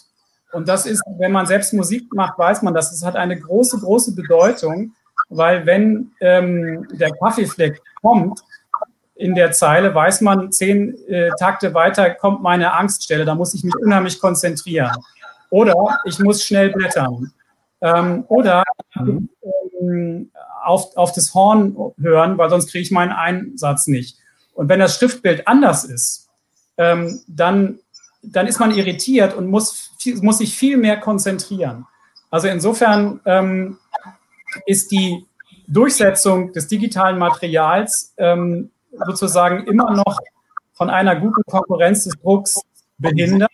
[0.51, 2.91] Und das ist, wenn man selbst Musik macht, weiß man das.
[2.91, 4.93] Es hat eine große, große Bedeutung,
[5.29, 8.41] weil wenn ähm, der Kaffeefleck kommt,
[9.13, 13.63] in der Zeile weiß man, zehn äh, Takte weiter kommt meine Angststelle, da muss ich
[13.63, 14.91] mich unheimlich konzentrieren.
[15.51, 15.75] Oder
[16.05, 17.31] ich muss schnell blättern.
[17.81, 18.63] Ähm, oder
[18.97, 20.31] ähm,
[20.63, 24.17] auf, auf das Horn hören, weil sonst kriege ich meinen Einsatz nicht.
[24.53, 26.29] Und wenn das Schriftbild anders ist,
[26.77, 27.79] ähm, dann,
[28.23, 31.85] dann ist man irritiert und muss, muss sich viel mehr konzentrieren.
[32.29, 33.77] Also insofern ähm,
[34.65, 35.25] ist die
[35.67, 38.71] Durchsetzung des digitalen Materials ähm,
[39.05, 40.19] sozusagen immer noch
[40.73, 42.61] von einer guten Konkurrenz des Drucks
[42.97, 43.51] behindert.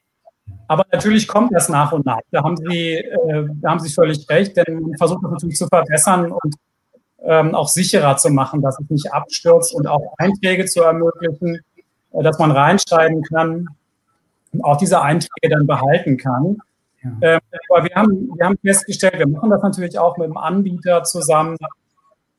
[0.71, 2.21] Aber natürlich kommt das nach und nach.
[2.31, 5.67] Da haben Sie, äh, da haben Sie völlig recht, denn man versucht das natürlich zu
[5.67, 6.55] verbessern und
[7.25, 11.59] ähm, auch sicherer zu machen, dass es nicht abstürzt und auch Einträge zu ermöglichen,
[12.13, 13.67] äh, dass man reinschreiben kann
[14.53, 16.59] und auch diese Einträge dann behalten kann.
[17.03, 17.09] Ja.
[17.19, 21.03] Ähm, aber wir haben, wir haben festgestellt, wir machen das natürlich auch mit dem Anbieter
[21.03, 21.57] zusammen.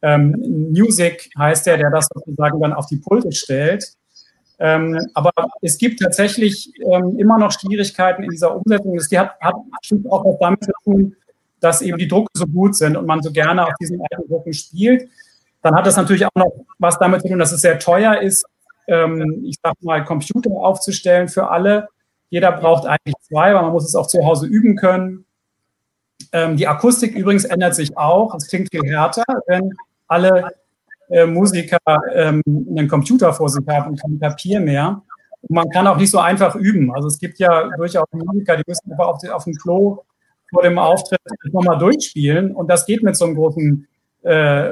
[0.00, 3.92] Ähm, Music heißt der, der das sozusagen dann auf die Pulte stellt.
[4.64, 8.96] Ähm, aber es gibt tatsächlich ähm, immer noch Schwierigkeiten in dieser Umsetzung.
[8.96, 9.54] Das hat, hat
[10.08, 11.16] auch was damit zu tun,
[11.58, 14.52] dass eben die Drucke so gut sind und man so gerne auf diesen alten Drucken
[14.52, 15.08] spielt.
[15.62, 18.44] Dann hat das natürlich auch noch was damit zu tun, dass es sehr teuer ist,
[18.86, 21.88] ähm, ich sag mal, Computer aufzustellen für alle.
[22.30, 25.24] Jeder braucht eigentlich zwei, weil man muss es auch zu Hause üben können.
[26.30, 28.32] Ähm, die Akustik übrigens ändert sich auch.
[28.36, 29.72] Es klingt viel härter, wenn
[30.06, 30.54] alle
[31.12, 31.78] äh, Musiker
[32.14, 35.02] ähm, einen Computer vor sich haben und kein Papier mehr.
[35.42, 36.92] Und man kann auch nicht so einfach üben.
[36.94, 40.02] Also es gibt ja durchaus Musiker, die müssen einfach auf, auf dem Klo
[40.50, 41.20] vor dem Auftritt
[41.50, 42.54] nochmal durchspielen.
[42.54, 43.86] Und das geht mit so einem großen
[44.22, 44.70] äh,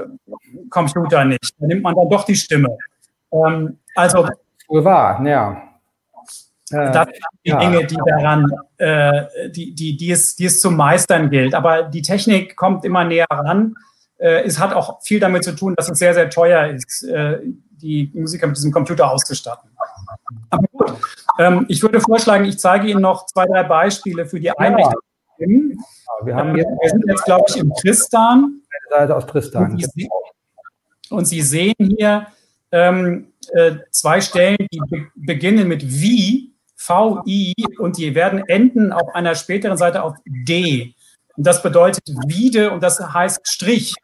[0.69, 1.55] Computer nicht.
[1.59, 2.77] Da nimmt man dann doch die Stimme.
[3.33, 4.29] Ähm, also.
[4.69, 5.63] Wahr, ja.
[6.71, 7.59] Äh, das sind die ja.
[7.59, 8.47] Dinge, die daran,
[8.79, 11.55] äh, die, die, die, es, die es zu meistern gilt.
[11.55, 13.75] Aber die Technik kommt immer näher ran.
[14.21, 17.39] Äh, es hat auch viel damit zu tun, dass es sehr, sehr teuer ist, äh,
[17.71, 19.71] die Musiker mit diesem Computer auszustatten.
[20.51, 20.93] Aber gut,
[21.39, 25.01] ähm, ich würde vorschlagen, ich zeige Ihnen noch zwei, drei Beispiele für die Einrichtung
[25.39, 25.79] hin.
[26.23, 28.61] Wir, haben jetzt, wir sind jetzt, glaube ich, im Tristan.
[28.91, 29.73] Seite aus Tristan.
[29.73, 30.09] Und Sie,
[31.09, 32.27] und Sie sehen hier
[32.73, 39.15] ähm, äh, zwei Stellen, die be beginnen mit wie, VI, und die werden enden auf
[39.15, 40.95] einer späteren Seite auf D.
[41.37, 43.95] Und das bedeutet Wiede und das heißt Strich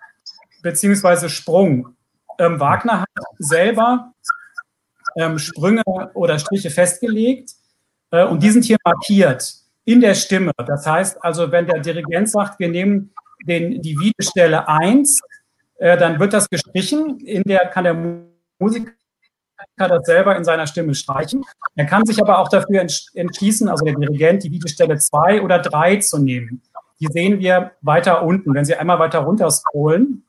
[0.67, 1.97] beziehungsweise Sprung.
[2.39, 4.13] Ähm, Wagner hat selber
[5.17, 5.83] ähm, Sprünge
[6.15, 7.53] oder Striche festgelegt
[8.11, 10.53] äh, und die sind hier markiert in der Stimme.
[10.59, 13.15] Das heißt also, wenn der Dirigent sagt, wir nehmen
[13.47, 15.21] den, die Wiedestelle 1,
[15.79, 17.21] äh, dann wird das gestrichen.
[17.21, 17.95] In der kann der
[18.59, 18.93] Musiker
[19.77, 21.45] das selber in seiner Stimme streichen.
[21.77, 25.97] Er kann sich aber auch dafür entschließen, also der Dirigent, die Wiedestelle 2 oder 3
[25.99, 26.61] zu nehmen.
[27.01, 28.55] Die sehen wir weiter unten.
[28.55, 30.26] Wenn Sie einmal weiter runter scrollen,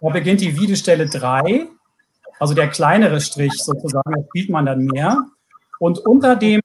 [0.00, 1.66] da beginnt die Wiedestelle 3,
[2.38, 5.26] also der kleinere Strich sozusagen, da spielt man dann mehr.
[5.78, 6.60] Und unter dem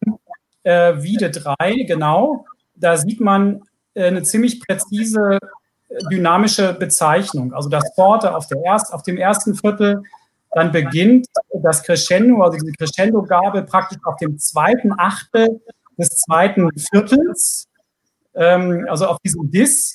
[0.64, 1.56] äh, Wiede 3,
[1.88, 3.62] genau, da sieht man
[3.94, 5.40] äh, eine ziemlich präzise
[5.90, 7.54] äh, dynamische Bezeichnung.
[7.54, 10.04] Also das Forte auf, der erst, auf dem ersten Viertel,
[10.52, 15.62] dann beginnt das Crescendo, also diese Crescendo-Gabel praktisch auf dem zweiten Achtel
[15.98, 17.68] des zweiten Viertels,
[18.36, 19.94] ähm, also auf diesem Dis.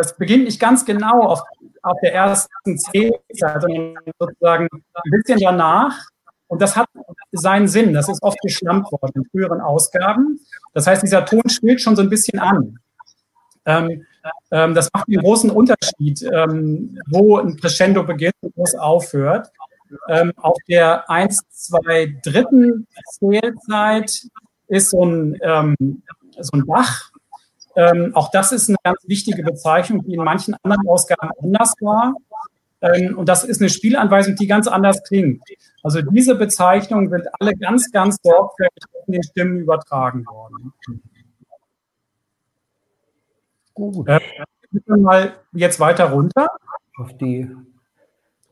[0.00, 1.42] Es beginnt nicht ganz genau auf,
[1.82, 5.98] auf der ersten C-Seite, sondern sozusagen ein bisschen danach.
[6.48, 6.88] Und das hat
[7.32, 7.92] seinen Sinn.
[7.92, 10.40] Das ist oft geschlampt worden in früheren Ausgaben.
[10.74, 12.78] Das heißt, dieser Ton spielt schon so ein bisschen an.
[13.64, 14.06] Ähm,
[14.50, 19.48] ähm, das macht einen großen Unterschied, ähm, wo ein Crescendo beginnt und wo es aufhört.
[20.08, 24.12] Ähm, auf der 1, 2, dritten Zählzeit
[24.68, 26.02] ist so ein, ähm,
[26.38, 27.10] so ein Bach.
[27.76, 32.14] Ähm, auch das ist eine ganz wichtige Bezeichnung, die in manchen anderen Ausgaben anders war.
[32.80, 35.42] Ähm, und das ist eine Spielanweisung, die ganz anders klingt.
[35.82, 40.72] Also diese Bezeichnungen sind alle ganz, ganz sorgfältig in den Stimmen übertragen worden.
[43.74, 44.08] Gut.
[44.08, 44.20] Äh,
[44.86, 46.48] mal jetzt weiter runter.
[46.96, 47.50] Auf die,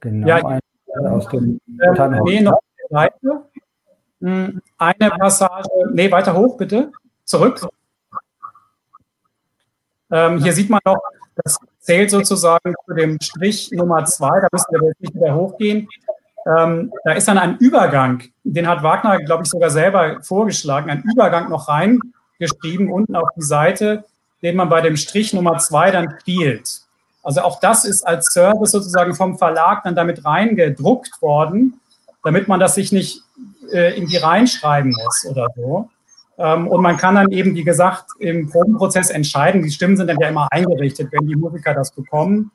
[0.00, 0.60] genau, ja,
[1.10, 3.44] aus dem äh, Nee, noch eine Seite.
[4.20, 6.92] Hm, eine Passage, nee, weiter hoch, bitte.
[7.24, 7.66] Zurück.
[10.14, 11.02] Ähm, hier sieht man noch,
[11.42, 15.88] das zählt sozusagen zu dem Strich Nummer zwei, da müssen wir jetzt nicht wieder hochgehen.
[16.46, 21.02] Ähm, da ist dann ein Übergang, den hat Wagner, glaube ich, sogar selber vorgeschlagen, ein
[21.02, 24.04] Übergang noch reingeschrieben, unten auf die Seite,
[24.42, 26.82] den man bei dem Strich Nummer zwei dann spielt.
[27.24, 31.80] Also auch das ist als Service sozusagen vom Verlag dann damit reingedruckt worden,
[32.22, 33.22] damit man das sich nicht
[33.72, 35.88] äh, irgendwie reinschreiben muss oder so.
[36.38, 40.18] Ähm, und man kann dann eben, wie gesagt, im Probenprozess entscheiden, die Stimmen sind dann
[40.18, 42.50] ja immer eingerichtet, wenn die Musiker das bekommen,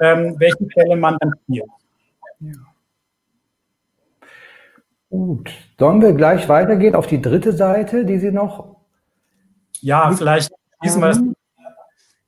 [0.00, 1.66] ähm, welche Fälle man dann spielt.
[2.40, 2.52] Ja.
[5.10, 8.76] Gut, sollen wir gleich weitergehen auf die dritte Seite, die Sie noch.
[9.80, 11.20] Ja, vielleicht schließen wir das.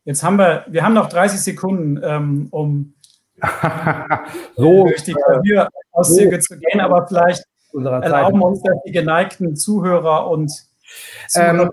[0.05, 2.95] Jetzt haben wir, wir haben noch 30 Sekunden, ähm, um
[4.57, 6.55] so, durch die Klavierauszüge so.
[6.55, 10.51] zu gehen, aber vielleicht erlauben uns das die geneigten Zuhörer und
[11.35, 11.71] ähm,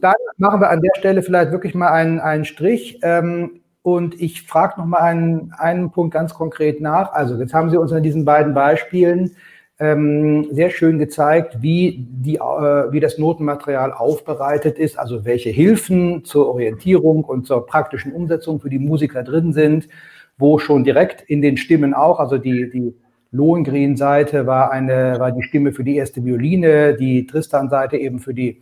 [0.00, 2.98] dann machen wir an der Stelle vielleicht wirklich mal einen, einen Strich.
[3.02, 7.12] Ähm, und ich frage noch mal einen, einen Punkt ganz konkret nach.
[7.12, 9.36] Also jetzt haben Sie uns in diesen beiden Beispielen
[9.78, 16.24] ähm, sehr schön gezeigt, wie, die, äh, wie das Notenmaterial aufbereitet ist, also welche Hilfen
[16.24, 19.88] zur Orientierung und zur praktischen Umsetzung für die Musiker drin sind,
[20.36, 22.94] wo schon direkt in den Stimmen auch, also die, die
[23.32, 28.60] Lohengrin-Seite war eine, war die Stimme für die erste Violine, die Tristan-Seite eben für die,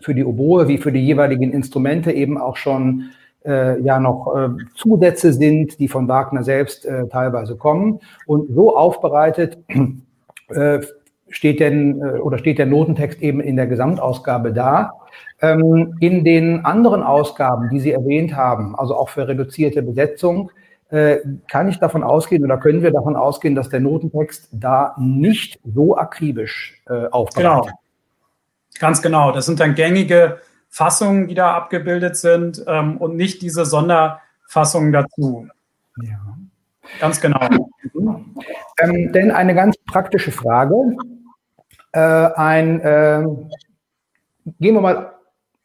[0.00, 3.10] für die Oboe, wie für die jeweiligen Instrumente eben auch schon
[3.44, 8.00] äh, ja noch äh, Zusätze sind, die von Wagner selbst äh, teilweise kommen.
[8.26, 9.58] Und so aufbereitet
[10.48, 10.80] äh,
[11.28, 14.92] steht denn äh, oder steht der Notentext eben in der Gesamtausgabe da.
[15.40, 20.50] Ähm, in den anderen Ausgaben, die Sie erwähnt haben, also auch für reduzierte Besetzung,
[21.48, 25.96] kann ich davon ausgehen oder können wir davon ausgehen, dass der Notentext da nicht so
[25.96, 27.80] akribisch äh, aufbereitet Genau.
[28.80, 29.30] Ganz genau.
[29.30, 35.46] Das sind dann gängige Fassungen, die da abgebildet sind ähm, und nicht diese Sonderfassungen dazu.
[36.02, 36.18] Ja.
[36.98, 37.38] Ganz genau.
[38.78, 40.74] Ähm, denn eine ganz praktische Frage.
[41.92, 43.24] Äh, ein, äh,
[44.58, 45.12] gehen wir mal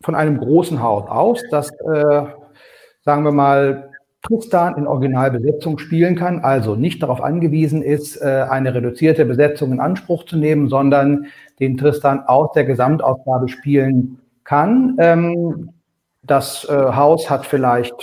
[0.02, 2.26] von einem großen Haus aus, das, äh,
[3.04, 3.92] sagen wir mal,
[4.28, 9.80] Tristan in Originalbesetzung spielen kann, also nicht darauf angewiesen ist, äh, eine reduzierte Besetzung in
[9.80, 11.28] Anspruch zu nehmen, sondern
[11.60, 14.96] den Tristan aus der Gesamtausgabe spielen kann.
[15.00, 15.70] Ähm,
[16.24, 17.96] das äh, Haus hat vielleicht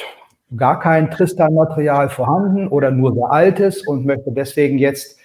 [0.57, 5.19] gar kein Tristan-Material vorhanden oder nur sehr altes und möchte deswegen jetzt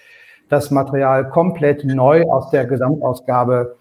[0.48, 3.76] das Material komplett neu aus der Gesamtausgabe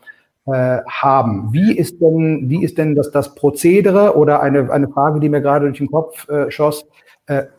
[0.47, 1.49] äh, haben.
[1.51, 5.41] Wie ist denn, wie ist denn das, das Prozedere oder eine, eine Frage, die mir
[5.41, 6.85] gerade durch den Kopf äh, schoss,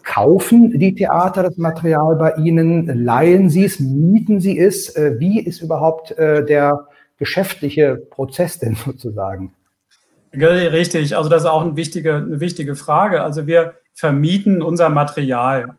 [0.02, 3.04] kaufen die Theater das Material bei Ihnen?
[3.04, 3.80] Leihen Sie es?
[3.80, 4.94] Mieten Sie es?
[4.96, 9.54] Äh, wie ist überhaupt äh, der geschäftliche Prozess denn sozusagen?
[10.32, 13.22] Richtig, also das ist auch eine wichtige, eine wichtige Frage.
[13.22, 15.76] Also wir vermieten unser Material.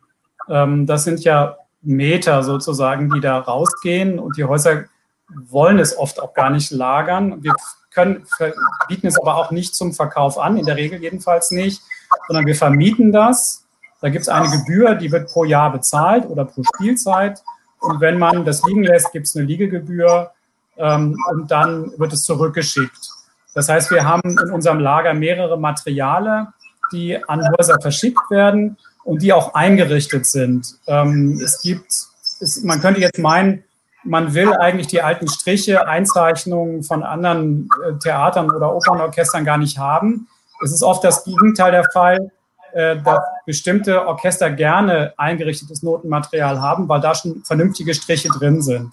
[0.49, 4.86] Ähm, das sind ja Meter sozusagen, die da rausgehen und die Häuser
[5.47, 7.43] wollen es oft auch gar nicht lagern.
[7.43, 7.54] Wir
[7.91, 8.25] können,
[8.88, 11.82] bieten es aber auch nicht zum Verkauf an, in der Regel jedenfalls nicht,
[12.28, 13.65] sondern wir vermieten das.
[14.01, 17.41] Da gibt es eine Gebühr, die wird pro Jahr bezahlt oder pro Spielzeit.
[17.79, 20.31] Und wenn man das liegen lässt, gibt es eine Liegegebühr
[20.77, 23.12] ähm, und dann wird es zurückgeschickt.
[23.53, 26.47] Das heißt, wir haben in unserem Lager mehrere Materiale,
[26.91, 30.77] die an Häuser verschickt werden und die auch eingerichtet sind.
[30.88, 31.91] Ähm, es gibt,
[32.39, 33.63] es, man könnte jetzt meinen,
[34.03, 39.77] man will eigentlich die alten Striche, Einzeichnungen von anderen äh, Theatern oder Opernorchestern gar nicht
[39.77, 40.27] haben.
[40.63, 42.31] Es ist oft das Gegenteil der Fall,
[42.73, 48.91] dass bestimmte Orchester gerne eingerichtetes Notenmaterial haben, weil da schon vernünftige Striche drin sind.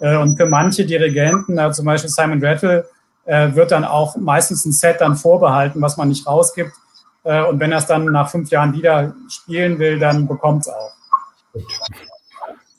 [0.00, 2.86] Äh, und für manche Dirigenten, zum Beispiel Simon Rattle,
[3.26, 6.72] äh, wird dann auch meistens ein Set dann vorbehalten, was man nicht rausgibt.
[7.22, 10.68] Äh, und wenn er es dann nach fünf Jahren wieder spielen will, dann bekommt es
[10.68, 10.92] auch.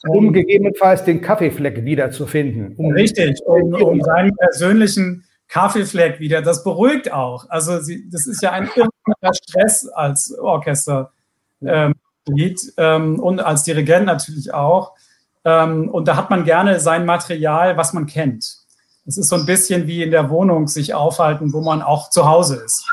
[0.07, 2.73] Um gegebenenfalls den Kaffeefleck wiederzufinden.
[2.75, 6.41] Um Richtig, um, um seinen persönlichen Kaffeefleck wieder.
[6.41, 7.49] Das beruhigt auch.
[7.49, 11.11] Also sie, das ist ja ein irrsinniger Stress als Orchesterlied
[11.67, 11.93] ähm,
[12.77, 14.93] ähm, und als Dirigent natürlich auch.
[15.43, 18.59] Ähm, und da hat man gerne sein Material, was man kennt.
[19.05, 22.29] Es ist so ein bisschen wie in der Wohnung sich aufhalten, wo man auch zu
[22.29, 22.87] Hause ist.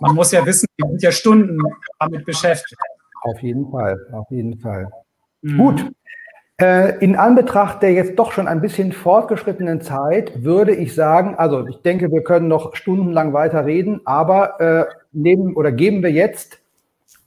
[0.00, 1.60] Man muss ja wissen, wir sind ja Stunden
[2.00, 2.80] damit beschäftigt.
[3.22, 4.90] Auf jeden Fall, auf jeden Fall.
[5.42, 5.58] Mhm.
[5.58, 5.92] Gut.
[6.58, 11.66] Äh, in Anbetracht der jetzt doch schon ein bisschen fortgeschrittenen Zeit würde ich sagen, also
[11.66, 16.60] ich denke, wir können noch stundenlang weiter reden, aber äh, nehmen oder geben wir jetzt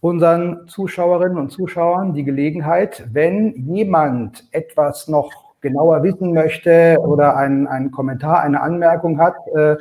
[0.02, 7.68] unseren Zuschauerinnen und Zuschauern die Gelegenheit, wenn jemand etwas noch genauer wissen möchte oder einen,
[7.68, 9.76] einen Kommentar, eine Anmerkung hat, äh,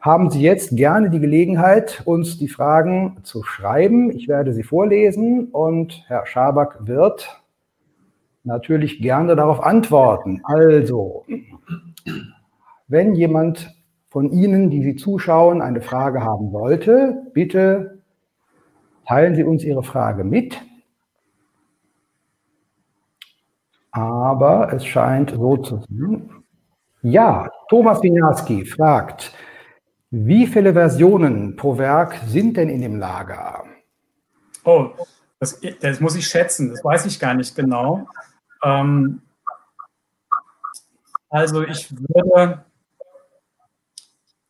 [0.00, 4.10] haben Sie jetzt gerne die Gelegenheit, uns die Fragen zu schreiben.
[4.10, 7.41] Ich werde sie vorlesen und Herr Schaback wird
[8.44, 10.40] natürlich gerne darauf antworten.
[10.44, 11.24] Also,
[12.88, 13.74] wenn jemand
[14.10, 18.02] von Ihnen, die Sie zuschauen, eine Frage haben sollte, bitte
[19.06, 20.60] teilen Sie uns Ihre Frage mit.
[23.92, 26.30] aber es scheint so zu sein.
[27.02, 29.32] Ja, Thomas Winiarski fragt,
[30.10, 33.64] wie viele Versionen pro Werk sind denn in dem Lager?
[34.64, 34.90] Oh,
[35.38, 38.06] das, das muss ich schätzen, das weiß ich gar nicht genau.
[38.62, 39.22] Ähm,
[41.30, 42.64] also ich würde,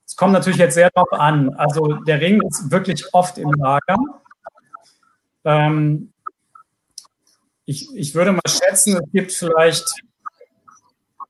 [0.05, 1.55] es kommt natürlich jetzt sehr darauf an.
[1.55, 3.97] Also der Ring ist wirklich oft im Lager.
[5.45, 6.13] Ähm,
[7.65, 9.89] ich, ich würde mal schätzen, es gibt vielleicht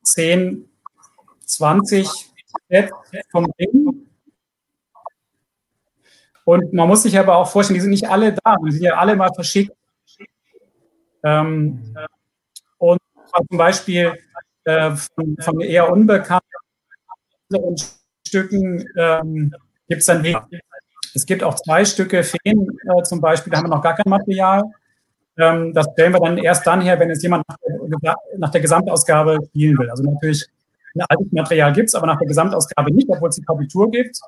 [0.03, 0.69] 10,
[1.45, 2.09] 20
[2.69, 2.93] Sets
[3.31, 4.09] vom Ding.
[6.45, 8.97] Und man muss sich aber auch vorstellen, die sind nicht alle da, die sind ja
[8.97, 9.77] alle mal verschickt.
[11.23, 11.95] Ähm,
[13.49, 14.13] zum Beispiel
[14.65, 16.47] äh, von, von, eher unbekannten
[18.27, 19.55] Stücken ähm,
[19.89, 20.49] gibt es dann weniger.
[21.15, 24.09] Es gibt auch zwei Stücke Feen äh, zum Beispiel, da haben wir noch gar kein
[24.09, 24.63] Material.
[25.39, 27.57] Ähm, das stellen wir dann erst dann her, wenn es jemand nach
[28.03, 29.91] der, nach der Gesamtausgabe spielen will.
[29.91, 30.47] Also natürlich
[30.95, 34.19] ein altes Material gibt es, aber nach der Gesamtausgabe nicht, obwohl es die Partitur gibt.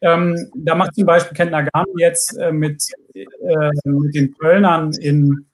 [0.00, 2.84] Ähm, da macht zum Beispiel Ken Nagano jetzt äh, mit,
[3.14, 5.47] äh, mit den Kölnern in,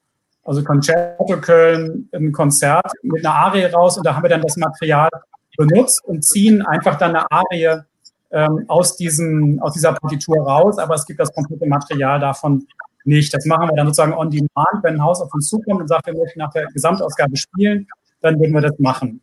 [0.44, 4.56] also Concerto Köln, ein Konzert mit einer Arie raus und da haben wir dann das
[4.56, 5.08] Material
[5.56, 7.82] benutzt und ziehen einfach dann eine Arie
[8.30, 12.66] ähm, aus, diesem, aus dieser Partitur raus, aber es gibt das komplette Material davon
[13.04, 13.32] nicht.
[13.32, 16.06] Das machen wir dann sozusagen on demand, wenn ein Haus auf uns zukommt und sagt,
[16.06, 17.86] wir möchten nach der Gesamtausgabe spielen,
[18.20, 19.20] dann würden wir das machen.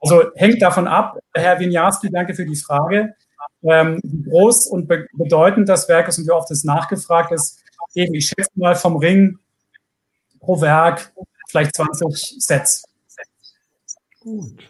[0.00, 3.14] Also hängt davon ab, Herr Winiarski, danke für die Frage,
[3.62, 7.62] ähm, wie groß und be bedeutend das Werk ist und wie oft es nachgefragt ist.
[7.94, 9.38] Eben, ich schätze mal vom Ring
[10.42, 11.12] pro Werk
[11.48, 12.84] vielleicht 20 Sets.
[14.20, 14.68] Gut.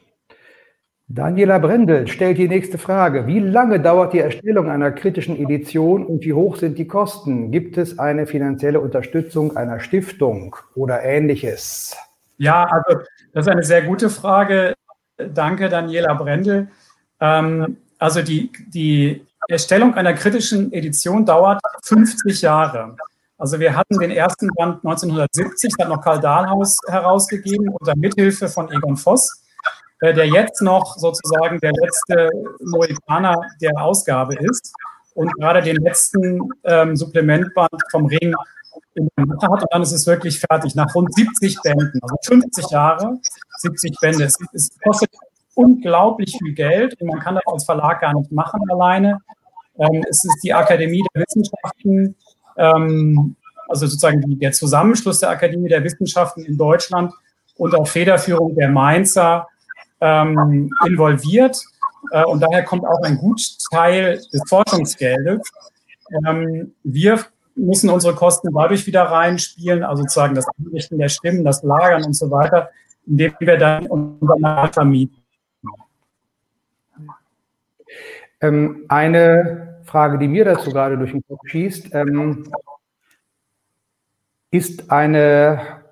[1.08, 3.26] Daniela Brendel stellt die nächste Frage.
[3.26, 7.50] Wie lange dauert die Erstellung einer kritischen Edition und wie hoch sind die Kosten?
[7.50, 11.94] Gibt es eine finanzielle Unterstützung einer Stiftung oder ähnliches?
[12.38, 13.00] Ja, also
[13.34, 14.74] das ist eine sehr gute Frage.
[15.18, 16.68] Danke, Daniela Brendel.
[17.20, 22.96] Ähm, also die, die Erstellung einer kritischen Edition dauert 50 Jahre.
[23.42, 28.46] Also wir hatten den ersten Band 1970, da hat noch Karl Dahlhaus herausgegeben, unter Mithilfe
[28.46, 29.42] von Egon Voss.
[30.00, 32.30] Äh, der jetzt noch sozusagen der letzte
[32.60, 34.72] Mohikaner der Ausgabe ist
[35.14, 38.32] und gerade den letzten ähm, Supplementband vom Ring
[38.94, 39.62] in der Mache hat.
[39.62, 43.18] Und dann ist es wirklich fertig, nach rund 70 Bänden, also 50 Jahre,
[43.58, 44.22] 70 Bände.
[44.22, 45.10] Es, es kostet
[45.56, 49.18] unglaublich viel Geld und man kann das als Verlag gar nicht machen alleine.
[49.80, 52.14] Ähm, es ist die Akademie der Wissenschaften,
[52.56, 53.36] ähm,
[53.68, 57.12] also sozusagen der Zusammenschluss der Akademie der Wissenschaften in Deutschland
[57.56, 59.48] und auch Federführung der Mainzer
[60.00, 61.58] ähm, involviert.
[62.10, 65.40] Äh, und daher kommt auch ein Gutteil des Forschungsgeldes.
[66.26, 67.20] Ähm, wir
[67.54, 72.14] müssen unsere Kosten dadurch wieder reinspielen, also sozusagen das Anrichten der Stimmen, das Lagern und
[72.14, 72.70] so weiter,
[73.06, 75.22] indem wir dann unser Mal vermieten.
[78.40, 82.44] Ähm, eine Frage, die mir dazu gerade durch den Kopf schießt, ähm,
[84.50, 85.82] ist eine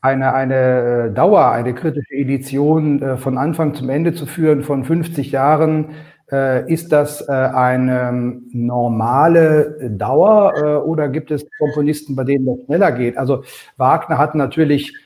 [0.00, 4.84] eine, eine äh, Dauer, eine kritische Edition äh, von Anfang zum Ende zu führen von
[4.84, 5.90] 50 Jahren,
[6.32, 13.18] äh, ist das eine normale Dauer oder gibt es Komponisten, bei denen das schneller geht?
[13.18, 13.42] Also
[13.76, 14.96] Wagner hat natürlich,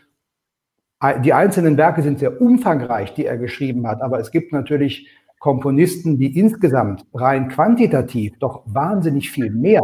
[1.24, 5.09] die einzelnen Werke sind sehr umfangreich, die er geschrieben hat, aber es gibt natürlich
[5.45, 9.82] Komponisten, die insgesamt rein quantitativ doch wahnsinnig viel mehr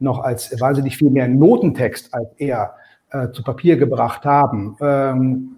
[0.00, 2.74] noch als wahnsinnig viel mehr Notentext als er
[3.10, 4.76] äh, zu Papier gebracht haben.
[4.80, 5.56] Ähm,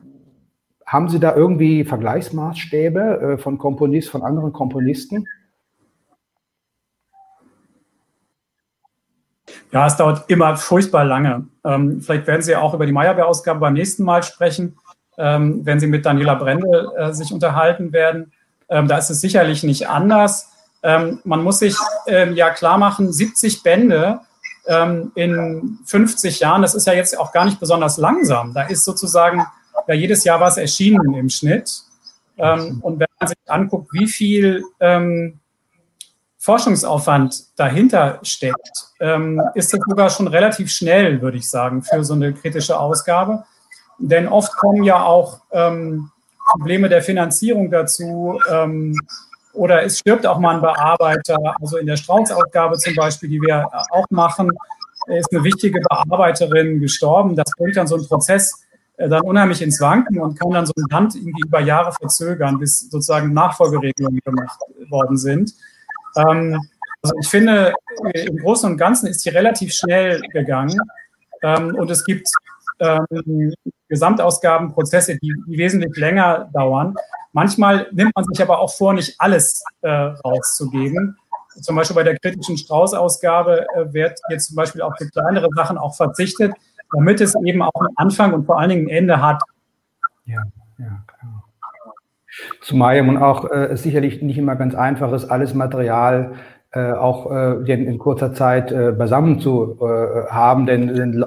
[0.84, 5.26] haben Sie da irgendwie Vergleichsmaßstäbe äh, von Komponisten, von anderen Komponisten?
[9.72, 11.46] Ja, es dauert immer furchtbar lange.
[11.64, 14.76] Ähm, vielleicht werden Sie auch über die Meyerbeer-Ausgabe beim nächsten Mal sprechen,
[15.16, 18.32] ähm, wenn Sie mit Daniela Brendel äh, sich unterhalten werden.
[18.70, 20.48] Ähm, da ist es sicherlich nicht anders.
[20.82, 24.20] Ähm, man muss sich ähm, ja klar machen, 70 Bände
[24.66, 28.54] ähm, in 50 Jahren, das ist ja jetzt auch gar nicht besonders langsam.
[28.54, 29.44] Da ist sozusagen
[29.88, 31.82] ja jedes Jahr was erschienen im Schnitt.
[32.38, 35.40] Ähm, und wenn man sich anguckt, wie viel ähm,
[36.38, 38.94] Forschungsaufwand dahinter steckt,
[39.54, 43.44] ist das sogar schon relativ schnell, würde ich sagen, für so eine kritische Ausgabe.
[43.98, 46.10] Denn oft kommen ja auch ähm,
[46.50, 48.40] Probleme der Finanzierung dazu.
[48.50, 48.96] Ähm,
[49.52, 51.38] oder es stirbt auch mal ein Bearbeiter.
[51.60, 54.50] Also in der Strauß-Ausgabe zum Beispiel, die wir auch machen,
[55.06, 57.34] ist eine wichtige Bearbeiterin gestorben.
[57.34, 58.64] Das bringt dann so einen Prozess
[58.96, 62.58] äh, dann unheimlich ins Wanken und kann dann so ein Land irgendwie über Jahre verzögern,
[62.58, 65.54] bis sozusagen Nachfolgeregelungen gemacht worden sind.
[66.16, 66.60] Ähm,
[67.02, 67.72] also ich finde,
[68.12, 70.78] im Großen und Ganzen ist die relativ schnell gegangen.
[71.42, 72.28] Ähm, und es gibt
[72.80, 73.54] ähm,
[73.88, 76.94] Gesamtausgabenprozesse, die, die wesentlich länger dauern.
[77.32, 81.16] Manchmal nimmt man sich aber auch vor, nicht alles äh, rauszugeben.
[81.60, 85.78] Zum Beispiel bei der kritischen Strauß-Ausgabe äh, wird jetzt zum Beispiel auch für kleinere Sachen
[85.78, 86.52] auch verzichtet,
[86.92, 89.42] damit es eben auch einen Anfang und vor allen Dingen ein Ende hat.
[90.24, 90.42] Ja,
[90.78, 91.44] ja, klar.
[92.62, 96.34] Zumal ja auch äh, sicherlich nicht immer ganz einfach ist, alles Material
[96.72, 101.24] äh, auch äh, in, in, kurzer Zeit äh, beisammen zu äh, haben, denn, denn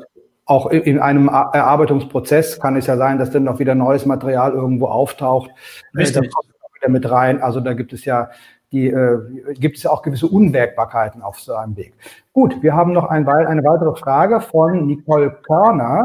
[0.53, 4.85] auch in einem Erarbeitungsprozess kann es ja sein, dass dann noch wieder neues Material irgendwo
[4.85, 5.49] auftaucht.
[5.95, 6.31] Äh, Richtig.
[6.75, 7.41] Wieder mit rein.
[7.41, 8.29] Also da gibt es ja
[8.71, 9.19] die, äh,
[9.55, 11.93] gibt es ja auch gewisse Unwägbarkeiten auf so einem Weg.
[12.33, 16.03] Gut, wir haben noch ein, eine weitere Frage von Nicole Körner.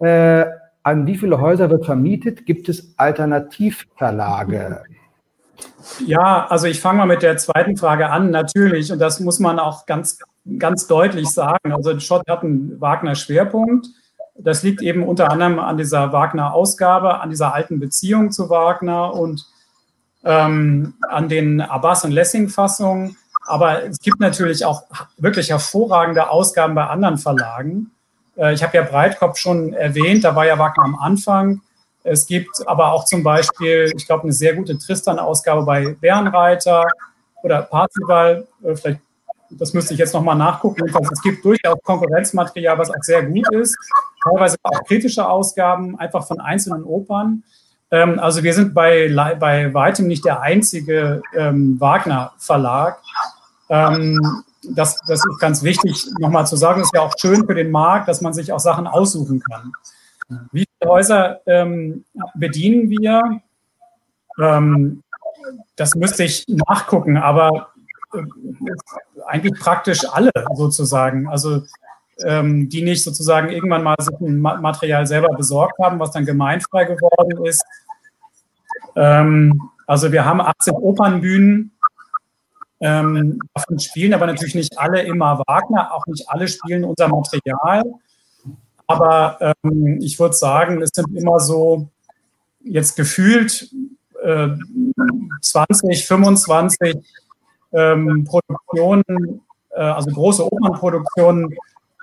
[0.00, 0.46] Äh,
[0.82, 2.44] An wie viele Häuser wird vermietet?
[2.44, 4.82] Gibt es Alternativverlage?
[6.04, 8.92] Ja, also ich fange mal mit der zweiten Frage an, natürlich.
[8.92, 10.18] Und das muss man auch ganz,
[10.58, 11.72] ganz deutlich sagen.
[11.72, 13.88] Also Schott hat einen Wagner-Schwerpunkt.
[14.38, 19.46] Das liegt eben unter anderem an dieser Wagner-Ausgabe, an dieser alten Beziehung zu Wagner und
[20.24, 23.16] ähm, an den Abbas- und Lessing-Fassungen.
[23.46, 24.82] Aber es gibt natürlich auch
[25.16, 27.92] wirklich hervorragende Ausgaben bei anderen Verlagen.
[28.36, 31.62] Äh, ich habe ja Breitkopf schon erwähnt, da war ja Wagner am Anfang.
[32.02, 36.84] Es gibt aber auch zum Beispiel, ich glaube, eine sehr gute Tristan-Ausgabe bei Bärenreiter
[37.42, 38.46] oder Parzival.
[38.62, 39.00] Äh, vielleicht,
[39.50, 40.80] das müsste ich jetzt nochmal nachgucken.
[40.80, 43.76] Jedenfalls, es gibt durchaus Konkurrenzmaterial, was auch sehr gut ist.
[44.22, 47.42] Teilweise auch kritische Ausgaben, einfach von einzelnen Opern.
[47.90, 53.00] Ähm, also wir sind bei, bei weitem nicht der einzige ähm, Wagner-Verlag.
[53.68, 56.80] Ähm, das, das ist ganz wichtig, nochmal zu sagen.
[56.80, 59.72] Es ist ja auch schön für den Markt, dass man sich auch Sachen aussuchen kann.
[60.50, 63.40] Wie viele Häuser ähm, bedienen wir?
[64.40, 65.02] Ähm,
[65.76, 67.68] das müsste ich nachgucken, aber
[68.12, 68.22] äh,
[69.26, 71.28] eigentlich praktisch alle sozusagen.
[71.28, 71.62] Also
[72.24, 76.84] ähm, die nicht sozusagen irgendwann mal sich ein Material selber besorgt haben, was dann gemeinfrei
[76.84, 77.64] geworden ist.
[78.94, 81.72] Ähm, also wir haben 18 Opernbühnen.
[82.80, 87.82] Ähm, davon spielen aber natürlich nicht alle immer Wagner, auch nicht alle spielen unser Material.
[88.86, 91.88] Aber ähm, ich würde sagen, es sind immer so
[92.60, 93.70] jetzt gefühlt
[94.22, 94.48] äh,
[95.40, 96.96] 20, 25
[97.72, 99.40] ähm, Produktionen,
[99.70, 101.54] äh, also große Opernproduktionen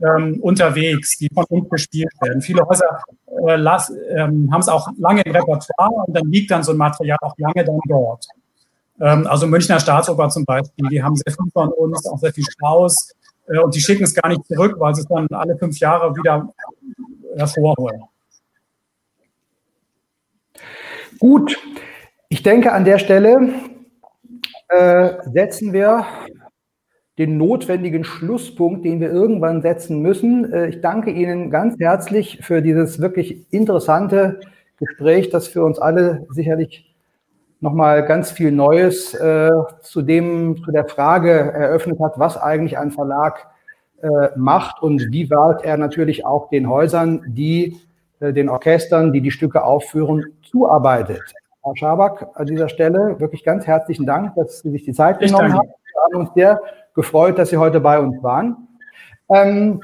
[0.04, 2.42] ähm, unterwegs, die von uns gespielt werden.
[2.42, 3.00] Viele Häuser
[3.48, 7.18] äh, ähm, haben es auch lange im Repertoire und dann liegt dann so ein Material
[7.22, 8.26] auch lange dann dort.
[9.00, 12.46] Ähm, also Münchner Staatsoper zum Beispiel, die haben sehr viel von uns, auch sehr viel
[12.46, 13.14] Strauß,
[13.48, 16.16] äh, und die schicken es gar nicht zurück, weil sie es dann alle fünf Jahre
[16.16, 16.54] wieder
[17.36, 18.04] hervorholen.
[21.20, 21.58] Gut,
[22.30, 23.54] ich denke, an der Stelle
[24.74, 26.06] äh, setzen wir
[27.18, 30.52] den notwendigen Schlusspunkt, den wir irgendwann setzen müssen.
[30.52, 34.40] Äh, ich danke Ihnen ganz herzlich für dieses wirklich interessante
[34.78, 36.94] Gespräch, das für uns alle sicherlich
[37.60, 39.52] nochmal ganz viel Neues äh,
[39.82, 43.48] zu dem, zu der Frage eröffnet hat, was eigentlich ein Verlag
[44.02, 47.78] äh, macht und wie weit er natürlich auch den Häusern, die
[48.20, 51.22] äh, den Orchestern, die die Stücke aufführen, zuarbeitet.
[51.64, 55.54] Herr Schabak, an dieser Stelle wirklich ganz herzlichen Dank, dass Sie sich die Zeit genommen
[55.54, 55.70] haben.
[55.70, 56.62] Wir haben uns sehr
[56.94, 58.68] gefreut, dass Sie heute bei uns waren.
[59.30, 59.82] Ähm,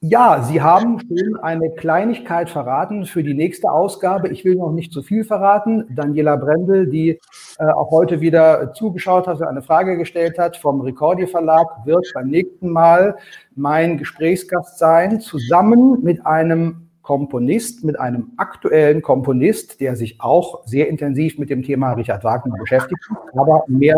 [0.00, 4.28] ja, Sie haben schon eine Kleinigkeit verraten für die nächste Ausgabe.
[4.28, 5.84] Ich will noch nicht zu viel verraten.
[5.94, 7.18] Daniela Brendel, die
[7.58, 12.10] äh, auch heute wieder zugeschaut hat und eine Frage gestellt hat vom Recordia Verlag, wird
[12.14, 13.16] beim nächsten Mal
[13.54, 20.88] mein Gesprächsgast sein, zusammen mit einem Komponist, mit einem aktuellen Komponist, der sich auch sehr
[20.88, 23.00] intensiv mit dem Thema Richard Wagner beschäftigt.
[23.32, 23.96] Aber mehr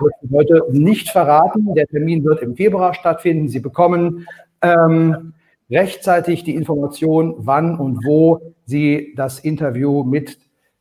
[0.00, 1.74] wird heute nicht verraten.
[1.74, 3.48] Der Termin wird im Februar stattfinden.
[3.48, 4.26] Sie bekommen
[4.62, 5.34] ähm,
[5.70, 10.38] rechtzeitig die Information, wann und wo Sie das Interview mit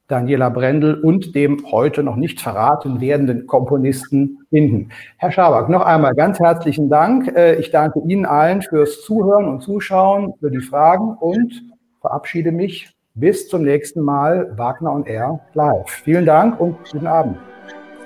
[0.07, 4.89] Daniela Brendel und dem heute noch nicht verraten werdenden Komponisten finden.
[5.17, 7.35] Herr Schabak, noch einmal ganz herzlichen Dank.
[7.35, 11.63] Äh, ich danke Ihnen allen fürs Zuhören und Zuschauen, für die Fragen und
[12.01, 15.89] verabschiede mich bis zum nächsten Mal Wagner und R live.
[15.89, 17.37] Vielen Dank und guten Abend.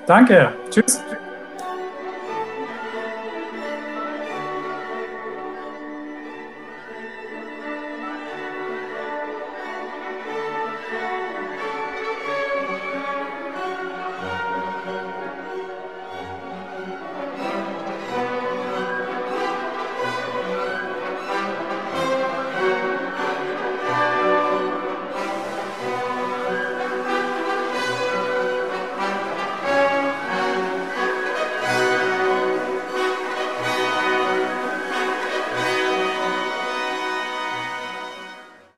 [0.06, 0.48] Danke.
[0.70, 1.02] Tschüss.